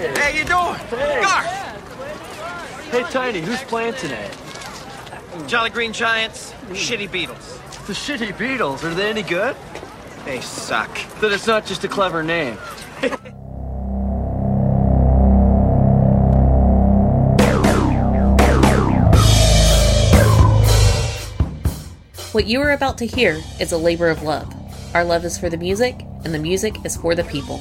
Hey. 0.00 0.14
How 0.18 0.28
you 0.28 0.44
doing? 0.46 0.76
Hey. 0.98 1.20
Garth. 1.20 1.46
Hey, 2.90 3.02
Tiny, 3.10 3.40
who's 3.42 3.62
playing 3.64 3.92
tonight? 3.94 4.34
Jolly 5.46 5.68
Green 5.68 5.92
Giants, 5.92 6.54
Shitty 6.70 7.10
Beatles. 7.10 7.58
The 7.86 7.92
Shitty 7.92 8.32
Beatles. 8.32 8.82
Are 8.82 8.94
they 8.94 9.10
any 9.10 9.22
good? 9.22 9.54
They 10.24 10.40
suck. 10.40 10.88
Then 11.20 11.34
it's 11.34 11.46
not 11.46 11.66
just 11.66 11.84
a 11.84 11.88
clever 11.88 12.22
name. 12.22 12.56
What 22.32 22.46
you 22.46 22.62
are 22.62 22.70
about 22.70 22.96
to 22.98 23.06
hear 23.06 23.42
is 23.60 23.72
a 23.72 23.76
labor 23.76 24.08
of 24.08 24.22
love. 24.22 24.50
Our 24.94 25.04
love 25.04 25.26
is 25.26 25.36
for 25.36 25.50
the 25.50 25.58
music, 25.58 26.06
and 26.24 26.32
the 26.32 26.38
music 26.38 26.86
is 26.86 26.96
for 26.96 27.14
the 27.14 27.24
people. 27.24 27.60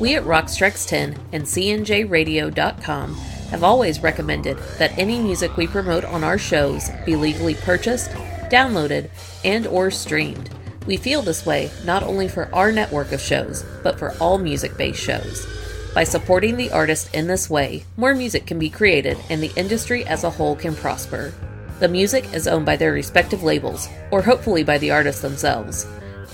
We 0.00 0.16
at 0.16 0.24
Rockstrikes 0.24 0.88
10 0.88 1.16
and 1.32 1.44
CNJRadio.com 1.44 3.14
have 3.14 3.62
always 3.62 4.02
recommended 4.02 4.58
that 4.78 4.98
any 4.98 5.20
music 5.20 5.56
we 5.56 5.68
promote 5.68 6.04
on 6.04 6.24
our 6.24 6.36
shows 6.36 6.90
be 7.06 7.14
legally 7.14 7.54
purchased, 7.54 8.10
downloaded, 8.50 9.08
and 9.44 9.68
or 9.68 9.92
streamed. 9.92 10.50
We 10.86 10.96
feel 10.96 11.22
this 11.22 11.46
way 11.46 11.70
not 11.84 12.02
only 12.02 12.26
for 12.26 12.52
our 12.52 12.72
network 12.72 13.12
of 13.12 13.20
shows, 13.20 13.64
but 13.84 13.96
for 13.96 14.14
all 14.18 14.38
music-based 14.38 15.00
shows. 15.00 15.46
By 15.94 16.02
supporting 16.02 16.56
the 16.56 16.72
artist 16.72 17.14
in 17.14 17.28
this 17.28 17.48
way, 17.48 17.84
more 17.96 18.16
music 18.16 18.46
can 18.46 18.58
be 18.58 18.70
created 18.70 19.16
and 19.30 19.40
the 19.40 19.52
industry 19.54 20.04
as 20.06 20.24
a 20.24 20.30
whole 20.30 20.56
can 20.56 20.74
prosper. 20.74 21.32
The 21.78 21.88
music 21.88 22.34
is 22.34 22.48
owned 22.48 22.66
by 22.66 22.76
their 22.76 22.92
respective 22.92 23.44
labels, 23.44 23.88
or 24.10 24.22
hopefully 24.22 24.64
by 24.64 24.78
the 24.78 24.90
artists 24.90 25.22
themselves. 25.22 25.86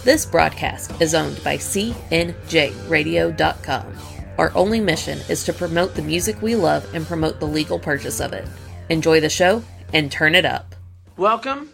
This 0.03 0.25
broadcast 0.25 0.99
is 1.03 1.15
owned 1.15 1.45
by 1.45 1.59
CNJRadio.com. 1.59 3.95
Our 4.39 4.51
only 4.55 4.81
mission 4.81 5.19
is 5.29 5.45
to 5.45 5.53
promote 5.53 5.95
the 5.95 6.01
music 6.01 6.41
we 6.41 6.57
love 6.57 6.89
and 6.95 7.07
promote 7.07 7.39
the 7.39 7.47
legal 7.47 7.79
purchase 7.79 8.19
of 8.19 8.33
it. 8.33 8.49
Enjoy 8.89 9.21
the 9.21 9.29
show 9.29 9.63
and 9.93 10.11
turn 10.11 10.35
it 10.35 10.47
up. 10.47 10.75
Welcome. 11.19 11.69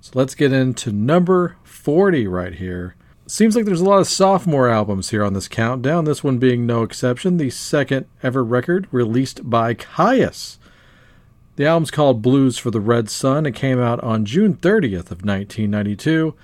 So 0.01 0.11
let's 0.15 0.33
get 0.33 0.51
into 0.51 0.91
number 0.91 1.57
40 1.63 2.25
right 2.25 2.55
here. 2.55 2.95
Seems 3.29 3.57
like 3.57 3.65
there's 3.65 3.81
a 3.81 3.85
lot 3.85 3.99
of 3.99 4.07
sophomore 4.07 4.69
albums 4.69 5.09
here 5.09 5.21
on 5.21 5.33
this 5.33 5.49
countdown, 5.49 6.05
this 6.05 6.23
one 6.23 6.37
being 6.37 6.65
no 6.65 6.83
exception, 6.83 7.35
the 7.35 7.49
second 7.49 8.05
ever 8.23 8.41
record 8.41 8.87
released 8.89 9.49
by 9.49 9.73
Kyuss. 9.73 10.57
The 11.57 11.65
album's 11.65 11.91
called 11.91 12.21
Blues 12.21 12.57
for 12.57 12.71
the 12.71 12.79
Red 12.79 13.09
Sun. 13.09 13.45
It 13.45 13.53
came 13.53 13.81
out 13.81 14.01
on 14.01 14.23
June 14.23 14.53
30th 14.53 15.11
of 15.11 15.25
1992, 15.25 16.35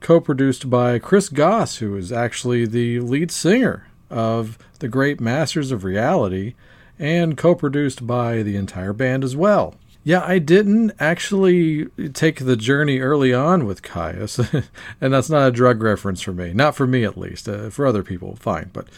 co-produced 0.00 0.70
by 0.70 0.98
Chris 0.98 1.28
Goss, 1.28 1.76
who 1.76 1.94
is 1.98 2.10
actually 2.10 2.64
the 2.64 3.00
lead 3.00 3.30
singer 3.30 3.88
of 4.08 4.56
the 4.78 4.88
great 4.88 5.20
Masters 5.20 5.70
of 5.70 5.84
Reality, 5.84 6.54
and 6.98 7.36
co-produced 7.36 8.06
by 8.06 8.42
the 8.42 8.56
entire 8.56 8.94
band 8.94 9.22
as 9.22 9.36
well. 9.36 9.74
Yeah, 10.04 10.24
I 10.24 10.38
didn't 10.40 10.92
actually 10.98 11.86
take 12.12 12.40
the 12.40 12.56
journey 12.56 12.98
early 12.98 13.32
on 13.32 13.66
with 13.66 13.82
Kyuss, 13.82 14.64
and 15.00 15.12
that's 15.12 15.30
not 15.30 15.48
a 15.48 15.52
drug 15.52 15.82
reference 15.82 16.20
for 16.20 16.32
me. 16.32 16.52
Not 16.52 16.74
for 16.74 16.86
me, 16.86 17.04
at 17.04 17.16
least. 17.16 17.48
Uh, 17.48 17.70
for 17.70 17.86
other 17.86 18.02
people, 18.02 18.36
fine. 18.36 18.70
But 18.72 18.88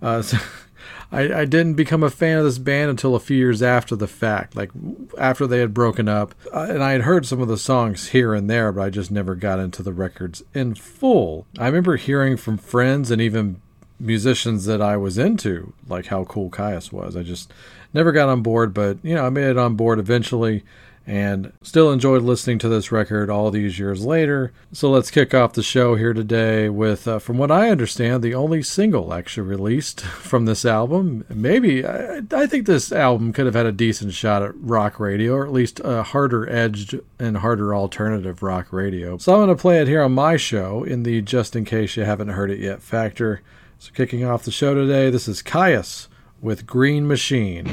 uh, 0.00 0.22
so 0.22 0.38
I, 1.12 1.40
I 1.40 1.44
didn't 1.44 1.74
become 1.74 2.02
a 2.02 2.10
fan 2.10 2.38
of 2.38 2.44
this 2.44 2.58
band 2.58 2.90
until 2.90 3.14
a 3.14 3.20
few 3.20 3.36
years 3.36 3.62
after 3.62 3.94
the 3.94 4.06
fact, 4.06 4.56
like 4.56 4.70
after 5.18 5.46
they 5.46 5.60
had 5.60 5.74
broken 5.74 6.08
up. 6.08 6.34
Uh, 6.52 6.66
and 6.70 6.82
I 6.82 6.92
had 6.92 7.02
heard 7.02 7.26
some 7.26 7.40
of 7.40 7.48
the 7.48 7.58
songs 7.58 8.08
here 8.08 8.32
and 8.32 8.48
there, 8.48 8.72
but 8.72 8.82
I 8.82 8.90
just 8.90 9.10
never 9.10 9.34
got 9.34 9.58
into 9.58 9.82
the 9.82 9.92
records 9.92 10.42
in 10.54 10.74
full. 10.74 11.46
I 11.58 11.66
remember 11.66 11.96
hearing 11.96 12.36
from 12.36 12.56
friends 12.56 13.10
and 13.10 13.20
even 13.20 13.60
musicians 14.00 14.64
that 14.64 14.82
I 14.82 14.96
was 14.96 15.18
into, 15.18 15.72
like 15.88 16.06
how 16.06 16.24
cool 16.24 16.50
Kyuss 16.50 16.90
was. 16.90 17.16
I 17.16 17.22
just 17.22 17.52
never 17.94 18.12
got 18.12 18.28
on 18.28 18.42
board, 18.42 18.74
but 18.74 18.98
you 19.02 19.14
know, 19.14 19.24
I 19.24 19.30
made 19.30 19.48
it 19.48 19.58
on 19.58 19.76
board 19.76 19.98
eventually 19.98 20.64
and 21.06 21.52
still 21.60 21.92
enjoyed 21.92 22.22
listening 22.22 22.58
to 22.58 22.68
this 22.68 22.90
record 22.90 23.28
all 23.28 23.50
these 23.50 23.78
years 23.78 24.06
later. 24.06 24.52
So 24.72 24.90
let's 24.90 25.10
kick 25.10 25.34
off 25.34 25.52
the 25.52 25.62
show 25.62 25.96
here 25.96 26.14
today 26.14 26.70
with, 26.70 27.06
uh, 27.06 27.18
from 27.18 27.36
what 27.36 27.50
I 27.50 27.68
understand, 27.68 28.22
the 28.22 28.34
only 28.34 28.62
single 28.62 29.12
actually 29.12 29.46
released 29.46 30.00
from 30.04 30.46
this 30.46 30.64
album. 30.64 31.24
Maybe, 31.28 31.84
I, 31.84 32.22
I 32.32 32.46
think 32.46 32.66
this 32.66 32.90
album 32.90 33.34
could 33.34 33.44
have 33.44 33.54
had 33.54 33.66
a 33.66 33.72
decent 33.72 34.14
shot 34.14 34.42
at 34.42 34.56
rock 34.56 34.98
radio, 34.98 35.34
or 35.34 35.44
at 35.44 35.52
least 35.52 35.80
a 35.84 36.02
harder 36.02 36.48
edged 36.50 36.98
and 37.18 37.38
harder 37.38 37.74
alternative 37.74 38.42
rock 38.42 38.72
radio. 38.72 39.18
So 39.18 39.34
I'm 39.34 39.46
going 39.46 39.54
to 39.54 39.60
play 39.60 39.82
it 39.82 39.88
here 39.88 40.02
on 40.02 40.12
my 40.12 40.38
show 40.38 40.84
in 40.84 41.02
the 41.02 41.20
just 41.20 41.54
in 41.54 41.66
case 41.66 41.98
you 41.98 42.04
haven't 42.04 42.28
heard 42.28 42.50
it 42.50 42.60
yet 42.60 42.82
factor. 42.82 43.42
So 43.78 43.92
kicking 43.92 44.24
off 44.24 44.44
the 44.44 44.50
show 44.50 44.74
today, 44.74 45.10
this 45.10 45.28
is 45.28 45.42
Kyuss 45.42 46.08
with 46.44 46.66
Green 46.66 47.08
Machine. 47.08 47.64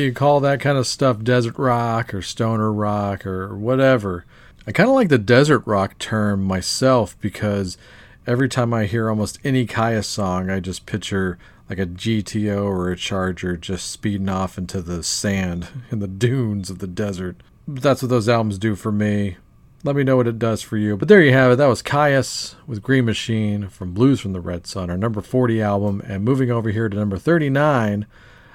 You 0.00 0.12
call 0.12 0.40
that 0.40 0.60
kind 0.60 0.78
of 0.78 0.86
stuff 0.86 1.22
desert 1.22 1.58
rock 1.58 2.12
or 2.12 2.22
stoner 2.22 2.72
rock 2.72 3.26
or 3.26 3.56
whatever. 3.56 4.24
I 4.66 4.72
kind 4.72 4.88
of 4.88 4.94
like 4.94 5.08
the 5.08 5.18
desert 5.18 5.62
rock 5.66 5.98
term 5.98 6.42
myself 6.42 7.18
because 7.20 7.78
every 8.26 8.48
time 8.48 8.74
I 8.74 8.86
hear 8.86 9.08
almost 9.08 9.38
any 9.42 9.66
Kyuss 9.66 10.04
song, 10.04 10.50
I 10.50 10.60
just 10.60 10.86
picture 10.86 11.38
like 11.68 11.78
a 11.78 11.86
GTO 11.86 12.64
or 12.64 12.90
a 12.90 12.96
Charger 12.96 13.56
just 13.56 13.90
speeding 13.90 14.28
off 14.28 14.58
into 14.58 14.82
the 14.82 15.02
sand 15.02 15.68
in 15.90 16.00
the 16.00 16.08
dunes 16.08 16.68
of 16.68 16.80
the 16.80 16.86
desert. 16.86 17.36
That's 17.66 18.02
what 18.02 18.08
those 18.08 18.28
albums 18.28 18.58
do 18.58 18.74
for 18.74 18.92
me. 18.92 19.36
Let 19.82 19.96
me 19.96 20.04
know 20.04 20.16
what 20.16 20.26
it 20.26 20.38
does 20.38 20.60
for 20.60 20.76
you. 20.76 20.96
But 20.96 21.08
there 21.08 21.22
you 21.22 21.32
have 21.32 21.52
it. 21.52 21.56
That 21.56 21.68
was 21.68 21.82
Kyuss 21.82 22.54
with 22.66 22.82
Green 22.82 23.06
Machine 23.06 23.68
from 23.68 23.94
Blues 23.94 24.20
from 24.20 24.34
the 24.34 24.40
Red 24.40 24.66
Sun, 24.66 24.90
our 24.90 24.98
number 24.98 25.22
40 25.22 25.62
album. 25.62 26.02
And 26.06 26.22
moving 26.22 26.50
over 26.50 26.70
here 26.70 26.88
to 26.88 26.96
number 26.96 27.16
39, 27.16 28.04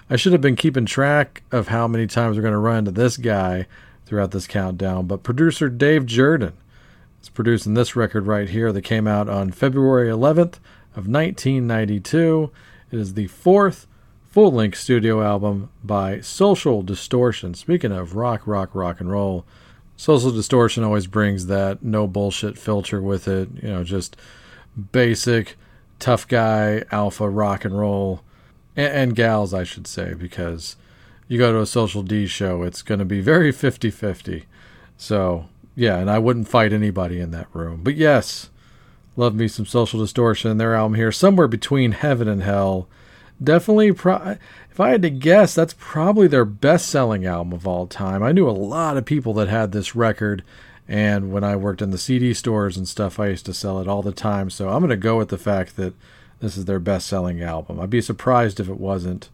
I 0.10 0.18
should 0.18 0.34
have 0.34 0.42
been 0.42 0.56
keeping 0.56 0.86
track 0.86 1.44
of 1.52 1.70
how 1.70 1.88
many 1.88 2.06
times 2.06 2.38
we're 2.38 2.44
going 2.44 2.52
to 2.52 2.60
run 2.60 2.80
into 2.80 2.92
this 2.92 3.18
guy 3.18 3.66
throughout 4.06 4.32
this 4.32 4.46
countdown. 4.46 5.08
But 5.08 5.24
producer 5.24 5.68
Dave 5.68 6.06
Jerden 6.06 6.54
is 7.22 7.30
producing 7.30 7.74
this 7.74 7.96
record 7.96 8.28
right 8.28 8.48
here 8.48 8.72
that 8.72 8.84
came 8.84 9.08
out 9.08 9.28
on 9.28 9.52
February 9.52 10.10
11th 10.10 10.60
of 10.96 11.08
1992. 11.08 12.52
It 12.92 13.00
is 13.00 13.16
the 13.16 13.28
fourth 13.28 13.88
full 14.30 14.52
length 14.52 14.78
studio 14.78 15.24
album 15.24 15.70
by 15.84 16.20
Social 16.20 16.84
Distortion. 16.84 17.56
Speaking 17.56 17.92
of 17.92 18.16
rock, 18.16 18.46
rock, 18.46 18.76
rock 18.76 19.00
and 19.00 19.10
roll, 19.10 19.44
Social 19.98 20.30
Distortion 20.30 20.84
always 20.84 21.08
brings 21.08 21.48
that 21.48 21.82
no 21.82 22.06
bullshit 22.06 22.60
filter 22.60 23.02
with 23.02 23.28
it. 23.28 23.50
You 23.64 23.70
know, 23.70 23.84
just 23.84 24.18
basic, 24.92 25.56
tough 26.00 26.28
guy, 26.28 26.84
alpha 26.92 27.28
rock 27.28 27.66
and 27.66 27.80
roll. 27.80 28.22
And, 28.76 28.94
and 28.94 29.16
gals, 29.16 29.54
I 29.54 29.64
should 29.64 29.88
say, 29.88 30.14
because 30.14 30.76
you 31.28 31.38
go 31.38 31.52
to 31.52 31.60
a 31.60 31.66
Social 31.66 32.04
D 32.04 32.28
show, 32.28 32.64
it's 32.64 32.82
going 32.82 33.00
to 33.00 33.06
be 33.06 33.22
very 33.22 33.52
50 33.52 33.90
50. 33.90 34.46
So, 34.98 35.48
yeah, 35.76 35.98
and 35.98 36.10
I 36.10 36.20
wouldn't 36.20 36.48
fight 36.48 36.74
anybody 36.74 37.20
in 37.20 37.32
that 37.32 37.48
room. 37.54 37.82
But 37.84 37.96
yes, 37.96 38.50
love 39.16 39.36
me 39.36 39.48
some 39.48 39.66
Social 39.66 40.00
Distortion. 40.00 40.58
Their 40.58 40.76
album 40.76 40.96
here, 40.96 41.12
somewhere 41.12 41.48
between 41.48 41.94
Heaven 41.94 42.28
and 42.28 42.44
Hell. 42.44 42.88
Definitely, 43.44 43.92
pro- 43.92 44.38
if 44.72 44.80
I 44.80 44.90
had 44.90 45.02
to 45.02 45.10
guess, 45.10 45.54
that's 45.54 45.76
probably 45.78 46.28
their 46.28 46.46
best 46.46 46.88
selling 46.88 47.26
album 47.26 47.52
of 47.52 47.68
all 47.68 47.88
time. 47.88 48.24
I 48.24 48.32
knew 48.32 48.50
a 48.50 48.52
lot 48.52 48.96
of 48.96 49.06
people 49.06 49.34
that 49.34 49.50
had 49.50 49.74
this 49.74 49.96
record, 49.96 50.42
and 50.88 51.34
when 51.34 51.44
I 51.44 51.58
worked 51.58 51.82
in 51.82 51.92
the 51.92 51.98
CD 51.98 52.34
stores 52.34 52.78
and 52.78 52.88
stuff, 52.88 53.20
I 53.20 53.28
used 53.28 53.46
to 53.48 53.54
sell 53.54 53.82
it 53.82 53.90
all 53.90 54.02
the 54.02 54.14
time. 54.14 54.50
So 54.50 54.70
I'm 54.70 54.80
going 54.80 54.90
to 54.90 54.96
go 54.96 55.18
with 55.18 55.30
the 55.30 55.38
fact 55.38 55.76
that 55.76 55.94
this 56.40 56.58
is 56.58 56.66
their 56.66 56.80
best 56.80 57.08
selling 57.08 57.42
album. 57.42 57.80
I'd 57.80 57.90
be 57.90 58.02
surprised 58.02 58.60
if 58.60 58.70
it 58.70 58.80
wasn't, 58.80 59.30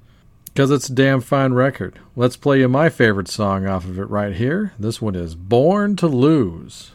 because 0.46 0.72
it's 0.72 0.90
a 0.90 0.94
damn 0.94 1.22
fine 1.22 1.54
record. 1.54 2.00
Let's 2.16 2.38
play 2.38 2.60
you 2.60 2.68
my 2.68 2.90
favorite 2.90 3.28
song 3.28 3.66
off 3.66 3.86
of 3.86 4.00
it 4.00 4.10
right 4.10 4.36
here. 4.36 4.74
This 4.78 5.02
one 5.02 5.16
is 5.16 5.36
Born 5.36 5.96
to 5.98 6.08
Lose. 6.08 6.92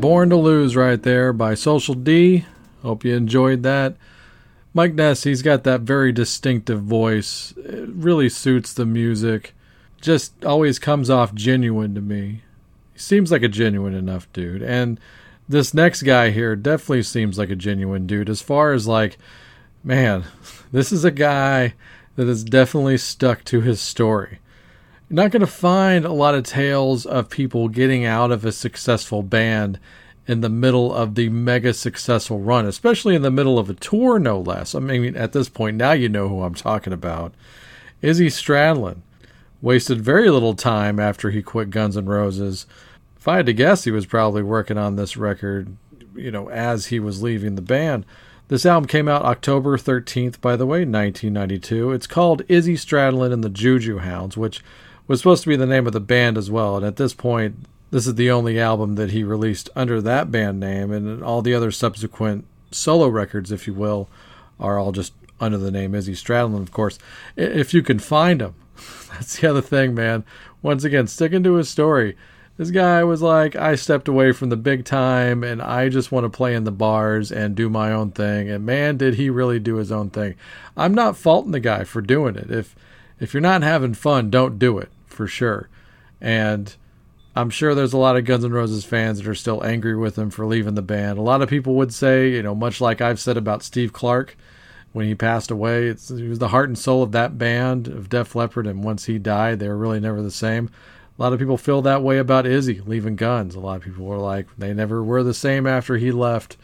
Born 0.00 0.28
to 0.28 0.36
Lose 0.36 0.76
right 0.76 1.02
there 1.02 1.32
by 1.32 1.54
Social 1.54 1.94
D. 1.94 2.44
Hope 2.82 3.04
you 3.04 3.14
enjoyed 3.14 3.62
that. 3.62 3.96
Mike 4.74 4.92
Ness, 4.94 5.24
he's 5.24 5.40
got 5.40 5.64
that 5.64 5.80
very 5.80 6.12
distinctive 6.12 6.82
voice. 6.82 7.54
It 7.56 7.88
really 7.88 8.28
suits 8.28 8.74
the 8.74 8.84
music. 8.84 9.54
Just 10.02 10.44
always 10.44 10.78
comes 10.78 11.08
off 11.08 11.34
genuine 11.34 11.94
to 11.94 12.02
me. 12.02 12.42
He 12.92 12.98
seems 12.98 13.32
like 13.32 13.42
a 13.42 13.48
genuine 13.48 13.94
enough 13.94 14.30
dude. 14.34 14.62
And 14.62 15.00
this 15.48 15.72
next 15.72 16.02
guy 16.02 16.30
here 16.30 16.54
definitely 16.54 17.02
seems 17.02 17.38
like 17.38 17.50
a 17.50 17.56
genuine 17.56 18.06
dude. 18.06 18.28
As 18.28 18.42
far 18.42 18.72
as 18.72 18.86
like, 18.86 19.16
man, 19.82 20.24
this 20.72 20.92
is 20.92 21.04
a 21.04 21.10
guy 21.10 21.72
that 22.16 22.28
has 22.28 22.44
definitely 22.44 22.98
stuck 22.98 23.44
to 23.44 23.62
his 23.62 23.80
story. 23.80 24.40
You're 25.08 25.22
not 25.22 25.30
going 25.30 25.40
to 25.40 25.46
find 25.46 26.04
a 26.04 26.12
lot 26.12 26.34
of 26.34 26.42
tales 26.42 27.06
of 27.06 27.30
people 27.30 27.68
getting 27.68 28.04
out 28.04 28.32
of 28.32 28.44
a 28.44 28.50
successful 28.50 29.22
band 29.22 29.78
in 30.26 30.40
the 30.40 30.48
middle 30.48 30.92
of 30.92 31.14
the 31.14 31.28
mega 31.28 31.72
successful 31.74 32.40
run, 32.40 32.66
especially 32.66 33.14
in 33.14 33.22
the 33.22 33.30
middle 33.30 33.56
of 33.56 33.70
a 33.70 33.74
tour, 33.74 34.18
no 34.18 34.40
less. 34.40 34.74
I 34.74 34.80
mean, 34.80 35.14
at 35.14 35.32
this 35.32 35.48
point, 35.48 35.76
now 35.76 35.92
you 35.92 36.08
know 36.08 36.28
who 36.28 36.42
I'm 36.42 36.54
talking 36.56 36.92
about. 36.92 37.32
Izzy 38.02 38.26
Stradlin 38.26 39.02
wasted 39.62 40.00
very 40.00 40.28
little 40.28 40.54
time 40.54 40.98
after 40.98 41.30
he 41.30 41.40
quit 41.40 41.70
Guns 41.70 41.96
N' 41.96 42.06
Roses. 42.06 42.66
If 43.16 43.28
I 43.28 43.36
had 43.36 43.46
to 43.46 43.52
guess, 43.52 43.84
he 43.84 43.92
was 43.92 44.06
probably 44.06 44.42
working 44.42 44.76
on 44.76 44.96
this 44.96 45.16
record, 45.16 45.76
you 46.16 46.32
know, 46.32 46.50
as 46.50 46.86
he 46.86 46.98
was 46.98 47.22
leaving 47.22 47.54
the 47.54 47.62
band. 47.62 48.04
This 48.48 48.66
album 48.66 48.88
came 48.88 49.06
out 49.06 49.22
October 49.22 49.76
13th, 49.76 50.40
by 50.40 50.56
the 50.56 50.66
way, 50.66 50.78
1992. 50.78 51.92
It's 51.92 52.08
called 52.08 52.42
Izzy 52.48 52.74
Stradlin 52.74 53.32
and 53.32 53.44
the 53.44 53.48
Juju 53.48 53.98
Hounds, 53.98 54.36
which 54.36 54.62
was 55.06 55.20
supposed 55.20 55.42
to 55.44 55.48
be 55.48 55.56
the 55.56 55.66
name 55.66 55.86
of 55.86 55.92
the 55.92 56.00
band 56.00 56.36
as 56.36 56.50
well. 56.50 56.76
And 56.76 56.84
at 56.84 56.96
this 56.96 57.14
point, 57.14 57.66
this 57.90 58.06
is 58.06 58.16
the 58.16 58.30
only 58.30 58.58
album 58.58 58.96
that 58.96 59.12
he 59.12 59.22
released 59.22 59.70
under 59.76 60.00
that 60.02 60.30
band 60.30 60.58
name, 60.58 60.90
and 60.90 61.22
all 61.22 61.42
the 61.42 61.54
other 61.54 61.70
subsequent 61.70 62.44
solo 62.70 63.08
records, 63.08 63.52
if 63.52 63.66
you 63.66 63.74
will, 63.74 64.08
are 64.58 64.78
all 64.78 64.92
just 64.92 65.12
under 65.40 65.58
the 65.58 65.70
name 65.70 65.94
Izzy 65.94 66.14
Stradlin, 66.14 66.62
of 66.62 66.72
course. 66.72 66.98
If 67.36 67.72
you 67.72 67.82
can 67.82 67.98
find 67.98 68.40
them, 68.40 68.54
that's 69.12 69.38
the 69.38 69.50
other 69.50 69.60
thing, 69.60 69.94
man. 69.94 70.24
Once 70.62 70.82
again, 70.82 71.06
sticking 71.06 71.44
to 71.44 71.54
his 71.54 71.68
story. 71.68 72.16
This 72.56 72.70
guy 72.70 73.04
was 73.04 73.20
like, 73.20 73.54
I 73.54 73.74
stepped 73.74 74.08
away 74.08 74.32
from 74.32 74.48
the 74.48 74.56
big 74.56 74.86
time 74.86 75.44
and 75.44 75.60
I 75.60 75.90
just 75.90 76.10
want 76.10 76.24
to 76.24 76.34
play 76.34 76.54
in 76.54 76.64
the 76.64 76.72
bars 76.72 77.30
and 77.30 77.54
do 77.54 77.68
my 77.68 77.92
own 77.92 78.12
thing. 78.12 78.48
And 78.48 78.64
man, 78.64 78.96
did 78.96 79.14
he 79.14 79.28
really 79.28 79.58
do 79.58 79.76
his 79.76 79.92
own 79.92 80.08
thing. 80.08 80.36
I'm 80.74 80.94
not 80.94 81.18
faulting 81.18 81.52
the 81.52 81.60
guy 81.60 81.84
for 81.84 82.00
doing 82.00 82.34
it. 82.34 82.50
If 82.50 82.74
if 83.20 83.34
you're 83.34 83.42
not 83.42 83.62
having 83.62 83.92
fun, 83.92 84.30
don't 84.30 84.58
do 84.58 84.78
it 84.78 84.90
for 85.16 85.26
sure. 85.26 85.68
And 86.20 86.74
I'm 87.34 87.50
sure 87.50 87.74
there's 87.74 87.92
a 87.92 87.98
lot 87.98 88.16
of 88.16 88.24
Guns 88.24 88.44
N' 88.44 88.52
Roses 88.52 88.84
fans 88.84 89.18
that 89.18 89.28
are 89.28 89.34
still 89.34 89.64
angry 89.64 89.96
with 89.96 90.16
him 90.16 90.30
for 90.30 90.46
leaving 90.46 90.74
the 90.74 90.82
band. 90.82 91.18
A 91.18 91.22
lot 91.22 91.42
of 91.42 91.50
people 91.50 91.74
would 91.74 91.92
say, 91.92 92.30
you 92.30 92.42
know, 92.42 92.54
much 92.54 92.80
like 92.80 93.00
I've 93.00 93.20
said 93.20 93.36
about 93.36 93.62
Steve 93.62 93.92
Clark 93.92 94.36
when 94.92 95.06
he 95.06 95.14
passed 95.14 95.50
away, 95.50 95.94
he 95.94 96.28
was 96.28 96.38
the 96.38 96.48
heart 96.48 96.70
and 96.70 96.78
soul 96.78 97.02
of 97.02 97.12
that 97.12 97.36
band 97.36 97.88
of 97.88 98.08
Def 98.08 98.34
Leppard, 98.34 98.66
and 98.66 98.82
once 98.82 99.04
he 99.04 99.18
died, 99.18 99.58
they 99.58 99.68
were 99.68 99.76
really 99.76 100.00
never 100.00 100.22
the 100.22 100.30
same. 100.30 100.70
A 101.18 101.22
lot 101.22 101.32
of 101.32 101.38
people 101.38 101.58
feel 101.58 101.82
that 101.82 102.02
way 102.02 102.18
about 102.18 102.46
Izzy 102.46 102.80
leaving 102.80 103.16
Guns. 103.16 103.54
A 103.54 103.60
lot 103.60 103.76
of 103.76 103.82
people 103.82 104.04
were 104.04 104.18
like, 104.18 104.46
they 104.56 104.74
never 104.74 105.02
were 105.02 105.22
the 105.22 105.34
same 105.34 105.66
after 105.66 105.96
he 105.96 106.12
left. 106.12 106.56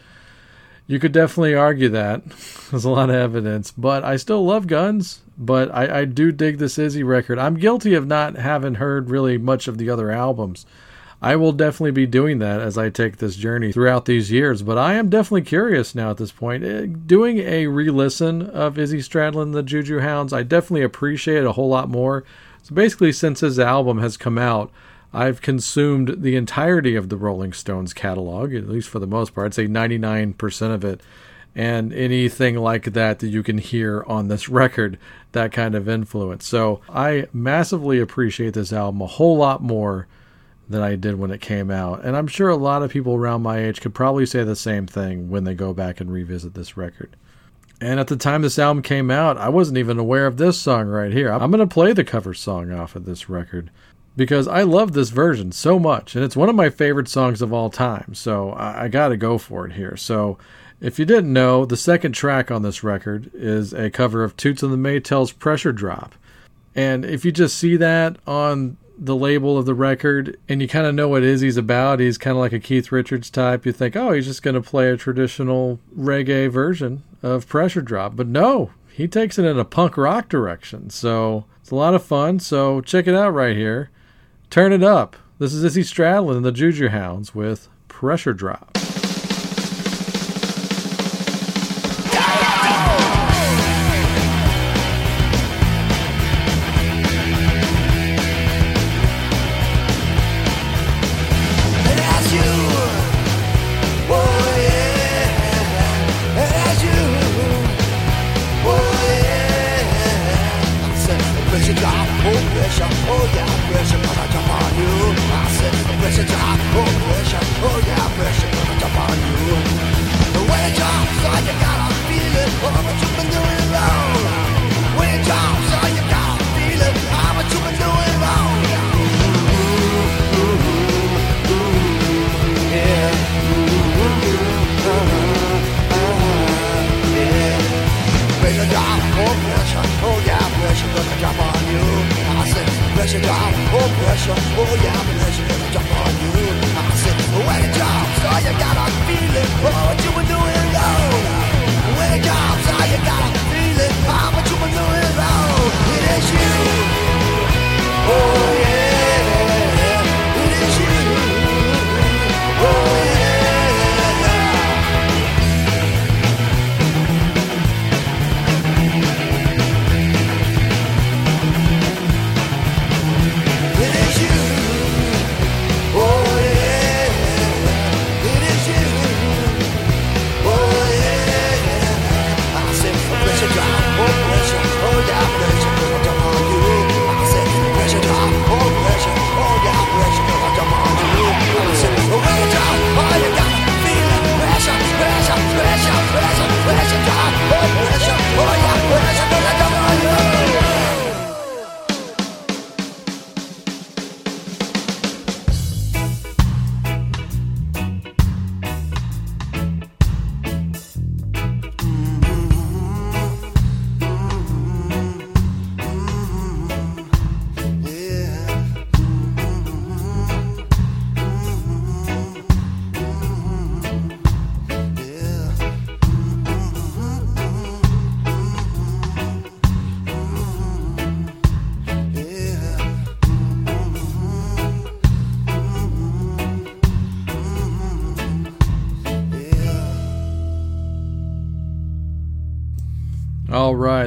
You 0.86 0.98
could 0.98 1.12
definitely 1.12 1.54
argue 1.54 1.88
that. 1.90 2.22
There's 2.70 2.84
a 2.84 2.90
lot 2.90 3.08
of 3.08 3.16
evidence, 3.16 3.70
but 3.70 4.04
I 4.04 4.16
still 4.16 4.44
love 4.44 4.66
Guns. 4.66 5.21
But 5.38 5.74
I, 5.74 6.00
I 6.00 6.04
do 6.04 6.30
dig 6.30 6.58
this 6.58 6.78
Izzy 6.78 7.02
record. 7.02 7.38
I'm 7.38 7.54
guilty 7.54 7.94
of 7.94 8.06
not 8.06 8.36
having 8.36 8.74
heard 8.74 9.10
really 9.10 9.38
much 9.38 9.66
of 9.68 9.78
the 9.78 9.88
other 9.90 10.10
albums. 10.10 10.66
I 11.22 11.36
will 11.36 11.52
definitely 11.52 11.92
be 11.92 12.06
doing 12.06 12.40
that 12.40 12.60
as 12.60 12.76
I 12.76 12.90
take 12.90 13.18
this 13.18 13.36
journey 13.36 13.70
throughout 13.70 14.06
these 14.06 14.32
years. 14.32 14.62
But 14.62 14.76
I 14.76 14.94
am 14.94 15.08
definitely 15.08 15.42
curious 15.42 15.94
now 15.94 16.10
at 16.10 16.16
this 16.16 16.32
point. 16.32 16.64
Eh, 16.64 16.86
doing 17.06 17.38
a 17.38 17.68
re 17.68 17.90
listen 17.90 18.42
of 18.42 18.76
Izzy 18.76 18.98
Stradlin 18.98 19.42
and 19.42 19.54
the 19.54 19.62
Juju 19.62 20.00
Hounds, 20.00 20.32
I 20.32 20.42
definitely 20.42 20.82
appreciate 20.82 21.38
it 21.38 21.46
a 21.46 21.52
whole 21.52 21.68
lot 21.68 21.88
more. 21.88 22.24
So 22.64 22.74
basically, 22.74 23.12
since 23.12 23.38
his 23.40 23.60
album 23.60 23.98
has 23.98 24.16
come 24.16 24.36
out, 24.36 24.72
I've 25.12 25.42
consumed 25.42 26.22
the 26.22 26.34
entirety 26.34 26.96
of 26.96 27.08
the 27.08 27.16
Rolling 27.16 27.52
Stones 27.52 27.92
catalog, 27.92 28.52
at 28.52 28.68
least 28.68 28.88
for 28.88 28.98
the 28.98 29.06
most 29.06 29.34
part. 29.34 29.46
I'd 29.46 29.54
say 29.54 29.66
99% 29.66 30.74
of 30.74 30.84
it. 30.84 31.00
And 31.54 31.92
anything 31.92 32.56
like 32.56 32.92
that 32.94 33.18
that 33.18 33.28
you 33.28 33.42
can 33.42 33.58
hear 33.58 34.02
on 34.06 34.28
this 34.28 34.48
record, 34.48 34.98
that 35.32 35.52
kind 35.52 35.74
of 35.74 35.88
influence. 35.88 36.46
So 36.46 36.80
I 36.88 37.26
massively 37.32 38.00
appreciate 38.00 38.54
this 38.54 38.72
album 38.72 39.02
a 39.02 39.06
whole 39.06 39.36
lot 39.36 39.62
more 39.62 40.08
than 40.68 40.82
I 40.82 40.96
did 40.96 41.18
when 41.18 41.30
it 41.30 41.40
came 41.40 41.70
out. 41.70 42.04
And 42.04 42.16
I'm 42.16 42.26
sure 42.26 42.48
a 42.48 42.56
lot 42.56 42.82
of 42.82 42.90
people 42.90 43.14
around 43.14 43.42
my 43.42 43.58
age 43.58 43.80
could 43.80 43.94
probably 43.94 44.24
say 44.24 44.44
the 44.44 44.56
same 44.56 44.86
thing 44.86 45.28
when 45.28 45.44
they 45.44 45.54
go 45.54 45.74
back 45.74 46.00
and 46.00 46.10
revisit 46.10 46.54
this 46.54 46.76
record. 46.76 47.16
And 47.82 47.98
at 47.98 48.06
the 48.06 48.16
time 48.16 48.42
this 48.42 48.58
album 48.58 48.82
came 48.82 49.10
out, 49.10 49.36
I 49.36 49.48
wasn't 49.48 49.78
even 49.78 49.98
aware 49.98 50.26
of 50.26 50.36
this 50.36 50.58
song 50.58 50.86
right 50.86 51.12
here. 51.12 51.32
I'm 51.32 51.50
going 51.50 51.58
to 51.58 51.66
play 51.66 51.92
the 51.92 52.04
cover 52.04 52.32
song 52.32 52.72
off 52.72 52.94
of 52.94 53.04
this 53.04 53.28
record 53.28 53.70
because 54.16 54.46
I 54.46 54.62
love 54.62 54.92
this 54.92 55.10
version 55.10 55.52
so 55.52 55.78
much, 55.78 56.14
and 56.14 56.24
it's 56.24 56.36
one 56.36 56.48
of 56.48 56.54
my 56.54 56.70
favorite 56.70 57.08
songs 57.08 57.42
of 57.42 57.52
all 57.52 57.70
time. 57.70 58.14
So 58.14 58.50
I, 58.50 58.84
I 58.84 58.88
got 58.88 59.08
to 59.08 59.16
go 59.16 59.36
for 59.36 59.66
it 59.66 59.72
here. 59.72 59.96
So 59.96 60.38
if 60.82 60.98
you 60.98 61.04
didn't 61.04 61.32
know, 61.32 61.64
the 61.64 61.76
second 61.76 62.12
track 62.12 62.50
on 62.50 62.62
this 62.62 62.82
record 62.82 63.30
is 63.32 63.72
a 63.72 63.88
cover 63.88 64.24
of 64.24 64.36
Toots 64.36 64.64
and 64.64 64.72
the 64.72 64.76
Maytals' 64.76 65.38
Pressure 65.38 65.70
Drop. 65.70 66.16
And 66.74 67.04
if 67.04 67.24
you 67.24 67.30
just 67.30 67.56
see 67.56 67.76
that 67.76 68.16
on 68.26 68.78
the 68.98 69.14
label 69.14 69.56
of 69.56 69.64
the 69.64 69.74
record 69.74 70.36
and 70.48 70.60
you 70.60 70.66
kind 70.66 70.84
of 70.86 70.94
know 70.94 71.08
what 71.08 71.22
Izzy's 71.22 71.56
about, 71.56 72.00
he's 72.00 72.18
kind 72.18 72.36
of 72.36 72.40
like 72.40 72.52
a 72.52 72.58
Keith 72.58 72.90
Richards 72.90 73.30
type, 73.30 73.64
you 73.64 73.70
think, 73.70 73.94
oh, 73.94 74.10
he's 74.10 74.26
just 74.26 74.42
going 74.42 74.54
to 74.54 74.60
play 74.60 74.90
a 74.90 74.96
traditional 74.96 75.78
reggae 75.96 76.50
version 76.50 77.04
of 77.22 77.48
Pressure 77.48 77.82
Drop. 77.82 78.16
But 78.16 78.26
no, 78.26 78.72
he 78.92 79.06
takes 79.06 79.38
it 79.38 79.44
in 79.44 79.60
a 79.60 79.64
punk 79.64 79.96
rock 79.96 80.28
direction. 80.28 80.90
So 80.90 81.44
it's 81.60 81.70
a 81.70 81.76
lot 81.76 81.94
of 81.94 82.02
fun. 82.02 82.40
So 82.40 82.80
check 82.80 83.06
it 83.06 83.14
out 83.14 83.30
right 83.30 83.56
here. 83.56 83.90
Turn 84.50 84.72
it 84.72 84.82
up. 84.82 85.14
This 85.38 85.54
is 85.54 85.62
Izzy 85.62 85.82
Stradlin 85.82 86.38
and 86.38 86.44
the 86.44 86.50
Juju 86.50 86.88
Hounds 86.88 87.36
with 87.36 87.68
Pressure 87.86 88.32
Drop. 88.32 88.76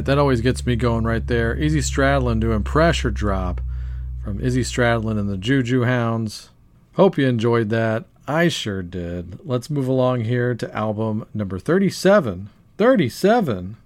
Right, 0.06 0.12
that 0.13 0.20
always 0.20 0.41
gets 0.41 0.65
me 0.65 0.76
going 0.76 1.04
right 1.04 1.26
there. 1.26 1.54
Izzy 1.54 1.80
Stradlin 1.80 2.39
doing 2.39 2.63
Pressure 2.63 3.12
Drop 3.12 3.62
from 4.24 4.39
Izzy 4.39 4.62
Stradlin 4.62 5.20
and 5.20 5.30
the 5.30 5.38
Juju 5.38 5.84
Hounds. 5.84 6.50
Hope 6.94 7.18
you 7.18 7.28
enjoyed 7.28 7.70
that. 7.70 8.06
I 8.28 8.48
sure 8.48 8.82
did. 8.84 9.39
Let's 9.44 9.70
move 9.70 9.88
along 9.88 10.22
here 10.22 10.56
to 10.56 10.76
album 10.76 11.26
number 11.34 11.60
37. 11.60 12.50
37 12.78 13.78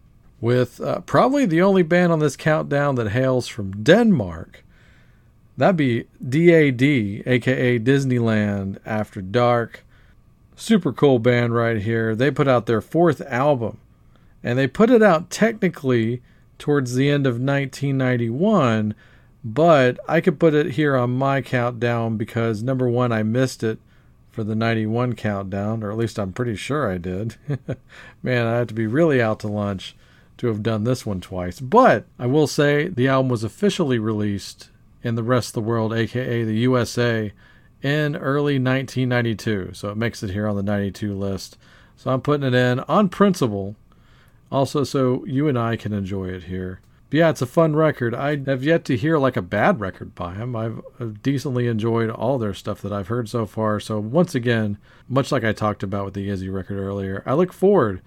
with 0.41 0.81
uh, 0.81 1.01
probably 1.01 1.45
the 1.45 1.61
only 1.61 1.83
band 1.83 2.11
on 2.11 2.19
this 2.19 2.37
countdown 2.37 2.95
that 2.95 3.11
hails 3.11 3.47
from 3.47 3.83
Denmark. 3.83 4.63
That'd 5.57 5.75
be 5.75 6.05
DAD, 6.25 6.81
aka 7.27 7.79
Disneyland 7.79 8.77
After 8.85 9.21
Dark. 9.21 9.85
Super 10.55 10.93
cool 10.93 11.19
band 11.19 11.53
right 11.53 11.81
here. 11.81 12.15
They 12.15 12.31
put 12.31 12.47
out 12.47 12.65
their 12.65 12.81
fourth 12.81 13.21
album, 13.21 13.79
and 14.43 14.57
they 14.57 14.67
put 14.67 14.89
it 14.89 15.03
out 15.03 15.29
technically 15.29 16.21
towards 16.57 16.95
the 16.95 17.09
end 17.09 17.25
of 17.25 17.33
1991, 17.33 18.93
but 19.43 19.99
I 20.07 20.21
could 20.21 20.39
put 20.39 20.53
it 20.53 20.71
here 20.71 20.95
on 20.95 21.11
my 21.11 21.41
countdown 21.41 22.17
because 22.17 22.61
number 22.61 22.89
one, 22.89 23.11
I 23.11 23.23
missed 23.23 23.63
it 23.63 23.79
for 24.29 24.43
the 24.43 24.55
91 24.55 25.13
countdown, 25.13 25.83
or 25.83 25.91
at 25.91 25.97
least 25.97 26.19
I'm 26.19 26.33
pretty 26.33 26.55
sure 26.55 26.91
I 26.91 26.97
did. 26.97 27.35
Man, 28.23 28.45
I 28.45 28.57
had 28.57 28.69
to 28.69 28.73
be 28.73 28.87
really 28.87 29.21
out 29.21 29.39
to 29.41 29.47
lunch 29.47 29.95
to 30.37 30.47
have 30.47 30.63
done 30.63 30.83
this 30.83 31.05
one 31.05 31.19
twice. 31.19 31.59
But 31.59 32.05
I 32.17 32.25
will 32.25 32.47
say 32.47 32.87
the 32.87 33.07
album 33.07 33.29
was 33.29 33.43
officially 33.43 33.99
released 33.99 34.69
in 35.03 35.15
the 35.15 35.23
rest 35.23 35.49
of 35.49 35.53
the 35.53 35.69
world, 35.69 35.93
aka 35.93 36.43
the 36.43 36.55
USA, 36.55 37.33
in 37.81 38.15
early 38.15 38.53
1992. 38.53 39.71
So 39.73 39.89
it 39.89 39.97
makes 39.97 40.23
it 40.23 40.31
here 40.31 40.47
on 40.47 40.55
the 40.55 40.63
92 40.63 41.13
list. 41.13 41.57
So 41.95 42.11
I'm 42.11 42.21
putting 42.21 42.47
it 42.47 42.53
in 42.53 42.79
on 42.81 43.09
principle, 43.09 43.75
also 44.51 44.83
so 44.83 45.25
you 45.25 45.47
and 45.47 45.57
I 45.57 45.75
can 45.75 45.93
enjoy 45.93 46.29
it 46.29 46.43
here. 46.43 46.81
But 47.09 47.17
yeah, 47.17 47.29
it's 47.29 47.41
a 47.41 47.47
fun 47.47 47.75
record. 47.75 48.13
I 48.13 48.37
have 48.45 48.63
yet 48.63 48.85
to 48.85 48.97
hear 48.97 49.17
like 49.17 49.35
a 49.35 49.41
bad 49.41 49.79
record 49.79 50.13
by 50.13 50.35
them. 50.35 50.55
I've 50.55 51.23
decently 51.23 51.67
enjoyed 51.67 52.09
all 52.09 52.37
their 52.37 52.53
stuff 52.53 52.81
that 52.81 52.93
I've 52.93 53.07
heard 53.07 53.27
so 53.27 53.45
far. 53.45 53.79
So 53.79 53.99
once 53.99 54.35
again, 54.35 54.77
much 55.07 55.31
like 55.31 55.43
I 55.43 55.53
talked 55.53 55.81
about 55.81 56.05
with 56.05 56.13
the 56.13 56.29
Izzy 56.29 56.49
record 56.49 56.77
earlier, 56.77 57.23
I 57.25 57.33
look 57.33 57.51
forward 57.51 58.01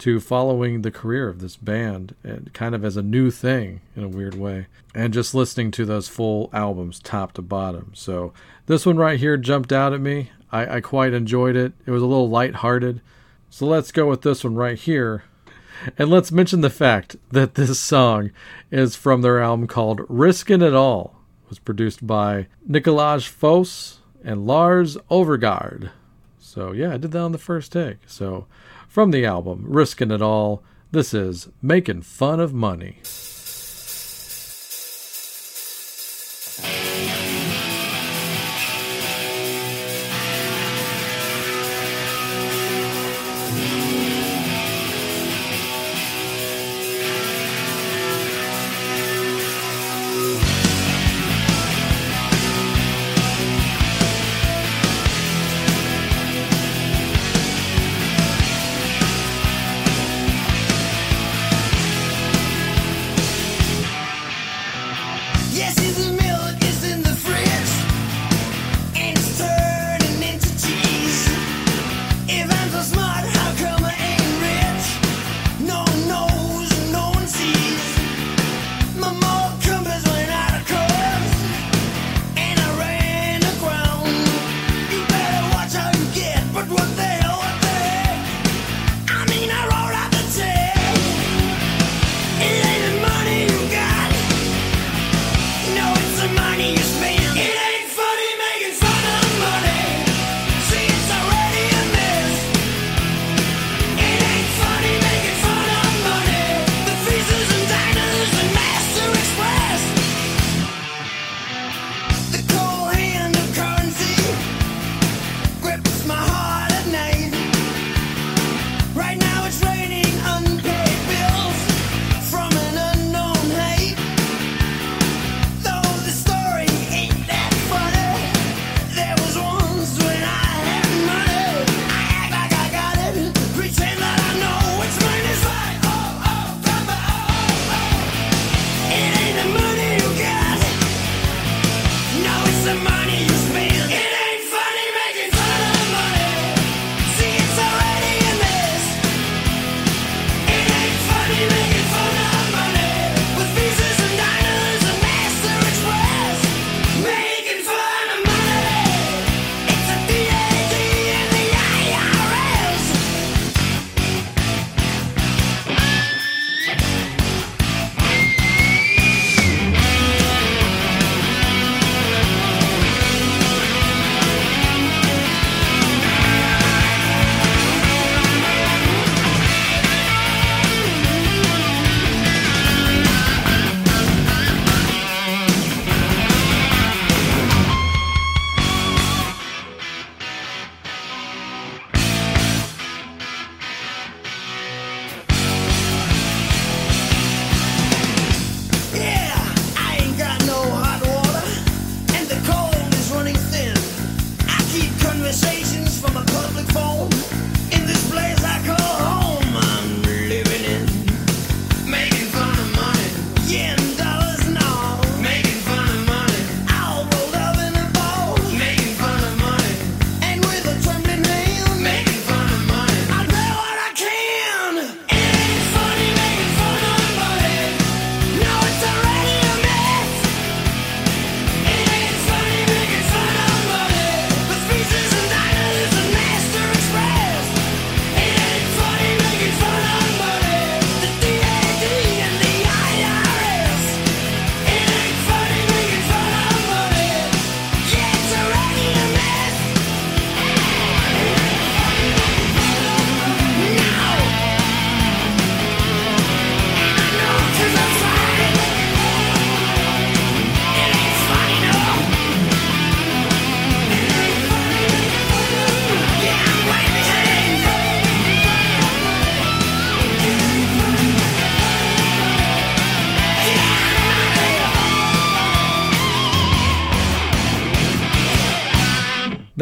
to 0.00 0.18
following 0.18 0.80
the 0.80 0.90
career 0.90 1.28
of 1.28 1.40
this 1.40 1.56
band 1.56 2.14
and 2.24 2.50
kind 2.54 2.74
of 2.74 2.84
as 2.84 2.96
a 2.96 3.02
new 3.02 3.30
thing 3.30 3.82
in 3.94 4.02
a 4.02 4.08
weird 4.08 4.34
way 4.34 4.66
and 4.94 5.12
just 5.12 5.34
listening 5.34 5.70
to 5.70 5.84
those 5.84 6.08
full 6.08 6.48
albums 6.54 6.98
top 6.98 7.32
to 7.32 7.42
bottom 7.42 7.92
so 7.94 8.32
this 8.64 8.86
one 8.86 8.96
right 8.96 9.20
here 9.20 9.36
jumped 9.36 9.70
out 9.70 9.92
at 9.92 10.00
me 10.00 10.30
i, 10.50 10.76
I 10.76 10.80
quite 10.80 11.12
enjoyed 11.12 11.54
it 11.54 11.74
it 11.84 11.90
was 11.90 12.02
a 12.02 12.06
little 12.06 12.30
light-hearted 12.30 13.02
so 13.50 13.66
let's 13.66 13.92
go 13.92 14.06
with 14.06 14.22
this 14.22 14.42
one 14.42 14.54
right 14.54 14.78
here 14.78 15.24
and 15.98 16.08
let's 16.08 16.32
mention 16.32 16.60
the 16.60 16.70
fact 16.70 17.16
that 17.30 17.54
this 17.54 17.78
song 17.78 18.30
is 18.70 18.96
from 18.96 19.22
their 19.22 19.40
album 19.40 19.66
called 19.66 20.00
riskin 20.08 20.62
it 20.62 20.74
all. 20.74 21.16
It 21.44 21.50
was 21.50 21.58
produced 21.58 22.06
by 22.06 22.46
nicolaj 22.68 23.26
foss 23.26 24.00
and 24.24 24.46
lars 24.46 24.96
overgaard. 25.10 25.90
So 26.38 26.72
yeah 26.72 26.94
i 26.94 26.96
did 26.96 27.12
that 27.12 27.20
on 27.20 27.32
the 27.32 27.38
first 27.38 27.72
take. 27.72 27.98
So 28.06 28.46
from 28.90 29.12
the 29.12 29.24
album 29.24 29.66
Riskin' 29.68 30.10
It 30.10 30.20
All, 30.20 30.64
this 30.90 31.14
is 31.14 31.48
Making 31.62 32.02
Fun 32.02 32.40
of 32.40 32.52
Money. 32.52 32.98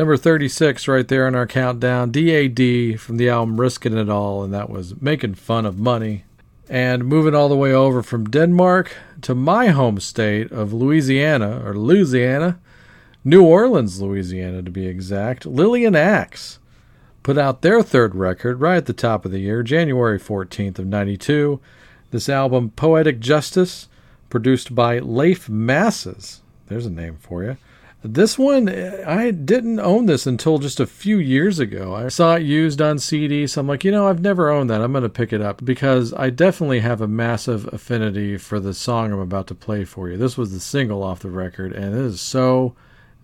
Number 0.08 0.16
36 0.16 0.88
right 0.88 1.06
there 1.06 1.28
in 1.28 1.34
our 1.34 1.46
countdown, 1.46 2.10
DAD 2.10 2.98
from 2.98 3.18
the 3.18 3.28
album 3.28 3.60
Risking 3.60 3.94
It 3.94 4.08
All, 4.08 4.42
and 4.42 4.54
that 4.54 4.70
was 4.70 4.98
Making 5.02 5.34
Fun 5.34 5.66
of 5.66 5.78
Money. 5.78 6.24
And 6.66 7.04
moving 7.04 7.34
all 7.34 7.50
the 7.50 7.54
way 7.58 7.74
over 7.74 8.02
from 8.02 8.30
Denmark 8.30 8.96
to 9.20 9.34
my 9.34 9.66
home 9.66 10.00
state 10.00 10.50
of 10.50 10.72
Louisiana, 10.72 11.62
or 11.62 11.74
Louisiana, 11.74 12.58
New 13.22 13.44
Orleans, 13.44 14.00
Louisiana 14.00 14.62
to 14.62 14.70
be 14.70 14.86
exact, 14.86 15.44
Lillian 15.44 15.94
Axe 15.94 16.58
put 17.22 17.36
out 17.36 17.60
their 17.60 17.82
third 17.82 18.14
record 18.14 18.62
right 18.62 18.78
at 18.78 18.86
the 18.86 18.94
top 18.94 19.26
of 19.26 19.30
the 19.30 19.40
year, 19.40 19.62
January 19.62 20.18
14th 20.18 20.78
of 20.78 20.86
92. 20.86 21.60
This 22.12 22.30
album, 22.30 22.70
Poetic 22.70 23.20
Justice, 23.20 23.88
produced 24.30 24.74
by 24.74 25.00
Leif 25.00 25.50
Mases. 25.50 26.40
There's 26.68 26.86
a 26.86 26.90
name 26.90 27.18
for 27.20 27.44
you. 27.44 27.58
This 28.02 28.38
one, 28.38 28.68
I 28.68 29.32
didn't 29.32 29.80
own 29.80 30.06
this 30.06 30.24
until 30.24 30.58
just 30.58 30.78
a 30.78 30.86
few 30.86 31.18
years 31.18 31.58
ago. 31.58 31.96
I 31.96 32.08
saw 32.08 32.36
it 32.36 32.44
used 32.44 32.80
on 32.80 33.00
CD, 33.00 33.44
so 33.48 33.60
I'm 33.60 33.66
like, 33.66 33.84
you 33.84 33.90
know, 33.90 34.06
I've 34.06 34.20
never 34.20 34.50
owned 34.50 34.70
that. 34.70 34.80
I'm 34.80 34.92
going 34.92 35.02
to 35.02 35.08
pick 35.08 35.32
it 35.32 35.40
up 35.40 35.64
because 35.64 36.14
I 36.14 36.30
definitely 36.30 36.78
have 36.78 37.00
a 37.00 37.08
massive 37.08 37.66
affinity 37.72 38.36
for 38.36 38.60
the 38.60 38.72
song 38.72 39.12
I'm 39.12 39.18
about 39.18 39.48
to 39.48 39.54
play 39.56 39.84
for 39.84 40.08
you. 40.08 40.16
This 40.16 40.38
was 40.38 40.52
the 40.52 40.60
single 40.60 41.02
off 41.02 41.18
the 41.18 41.30
record, 41.30 41.72
and 41.72 41.92
it 41.92 42.00
is 42.00 42.20
so 42.20 42.76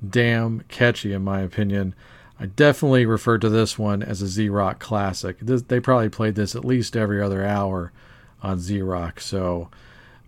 damn 0.06 0.62
catchy, 0.62 1.12
in 1.12 1.22
my 1.22 1.40
opinion. 1.40 1.94
I 2.40 2.46
definitely 2.46 3.06
refer 3.06 3.38
to 3.38 3.48
this 3.48 3.78
one 3.78 4.02
as 4.02 4.22
a 4.22 4.26
Z 4.26 4.48
Rock 4.48 4.80
classic. 4.80 5.38
This, 5.38 5.62
they 5.62 5.78
probably 5.78 6.08
played 6.08 6.34
this 6.34 6.56
at 6.56 6.64
least 6.64 6.96
every 6.96 7.22
other 7.22 7.46
hour 7.46 7.92
on 8.42 8.58
Z 8.58 8.82
Rock, 8.82 9.20
so 9.20 9.68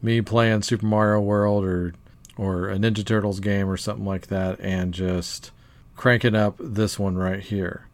me 0.00 0.20
playing 0.20 0.62
Super 0.62 0.86
Mario 0.86 1.20
World 1.20 1.64
or 1.64 1.94
or 2.36 2.68
a 2.68 2.76
Ninja 2.76 3.04
Turtles 3.04 3.40
game 3.40 3.68
or 3.68 3.76
something 3.76 4.04
like 4.04 4.26
that 4.28 4.60
and 4.60 4.92
just 4.92 5.50
cranking 5.96 6.34
up 6.34 6.56
this 6.58 6.98
one 6.98 7.16
right 7.16 7.40
here. 7.40 7.86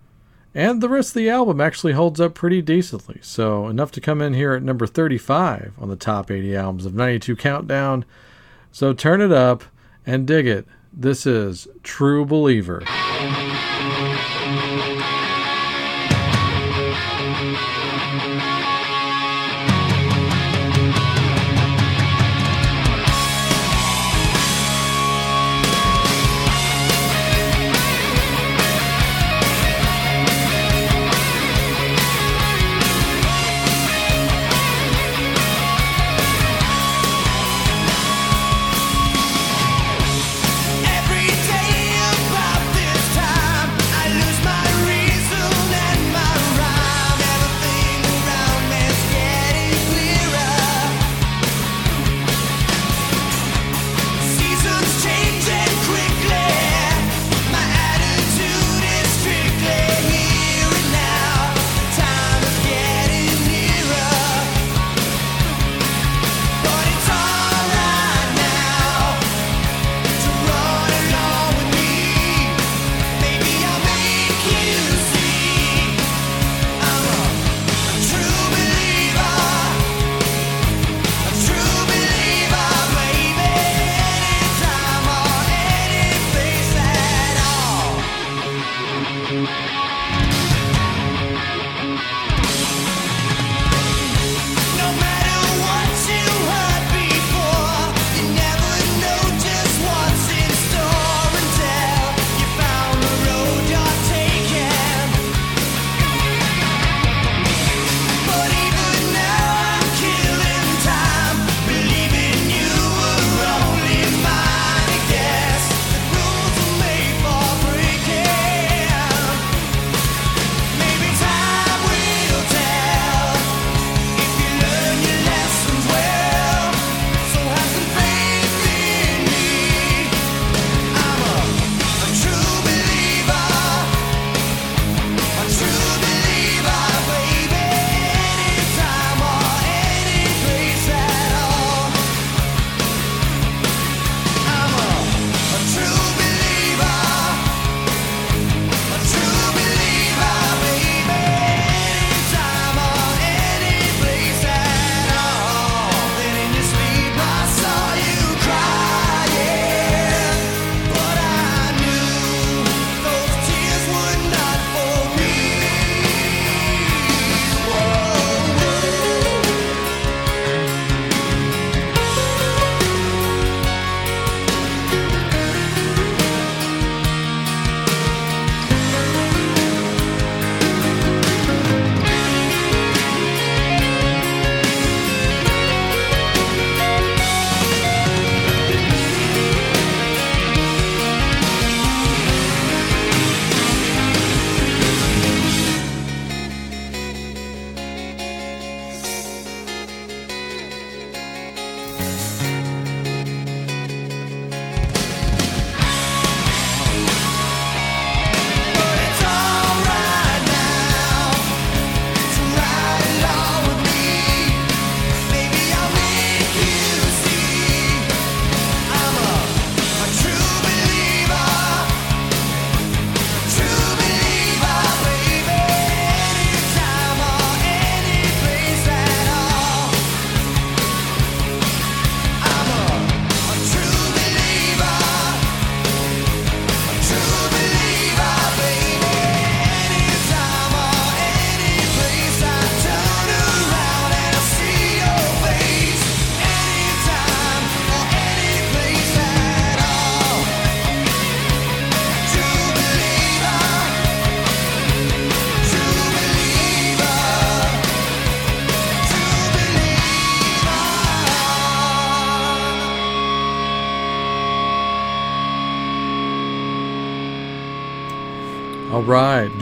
And 0.55 0.83
the 0.83 0.89
rest 0.89 1.11
of 1.11 1.15
the 1.15 1.31
album 1.31 1.61
actually 1.61 1.95
holds 1.95 2.21
up 2.21 2.35
pretty 2.35 2.61
decently. 2.61 3.19
So, 3.23 3.69
enough 3.69 3.91
to 3.93 4.01
come 4.01 4.21
in 4.21 4.35
here 4.35 4.53
at 4.53 4.63
number 4.63 4.87
35 4.87 5.73
on 5.79 5.89
the 5.89 5.97
top 5.97 6.31
80 6.31 6.55
albums 6.57 6.85
of 6.85 6.95
92 6.95 7.37
Countdown. 7.37 8.05
So, 8.71 8.93
turn 8.93 9.23
it 9.23 9.33
up 9.33 9.65
and 10.05 10.27
dig 10.27 10.47
it. 10.47 10.67
This 10.93 11.25
is 11.27 11.69
True 11.83 12.27
Believer. 12.27 12.83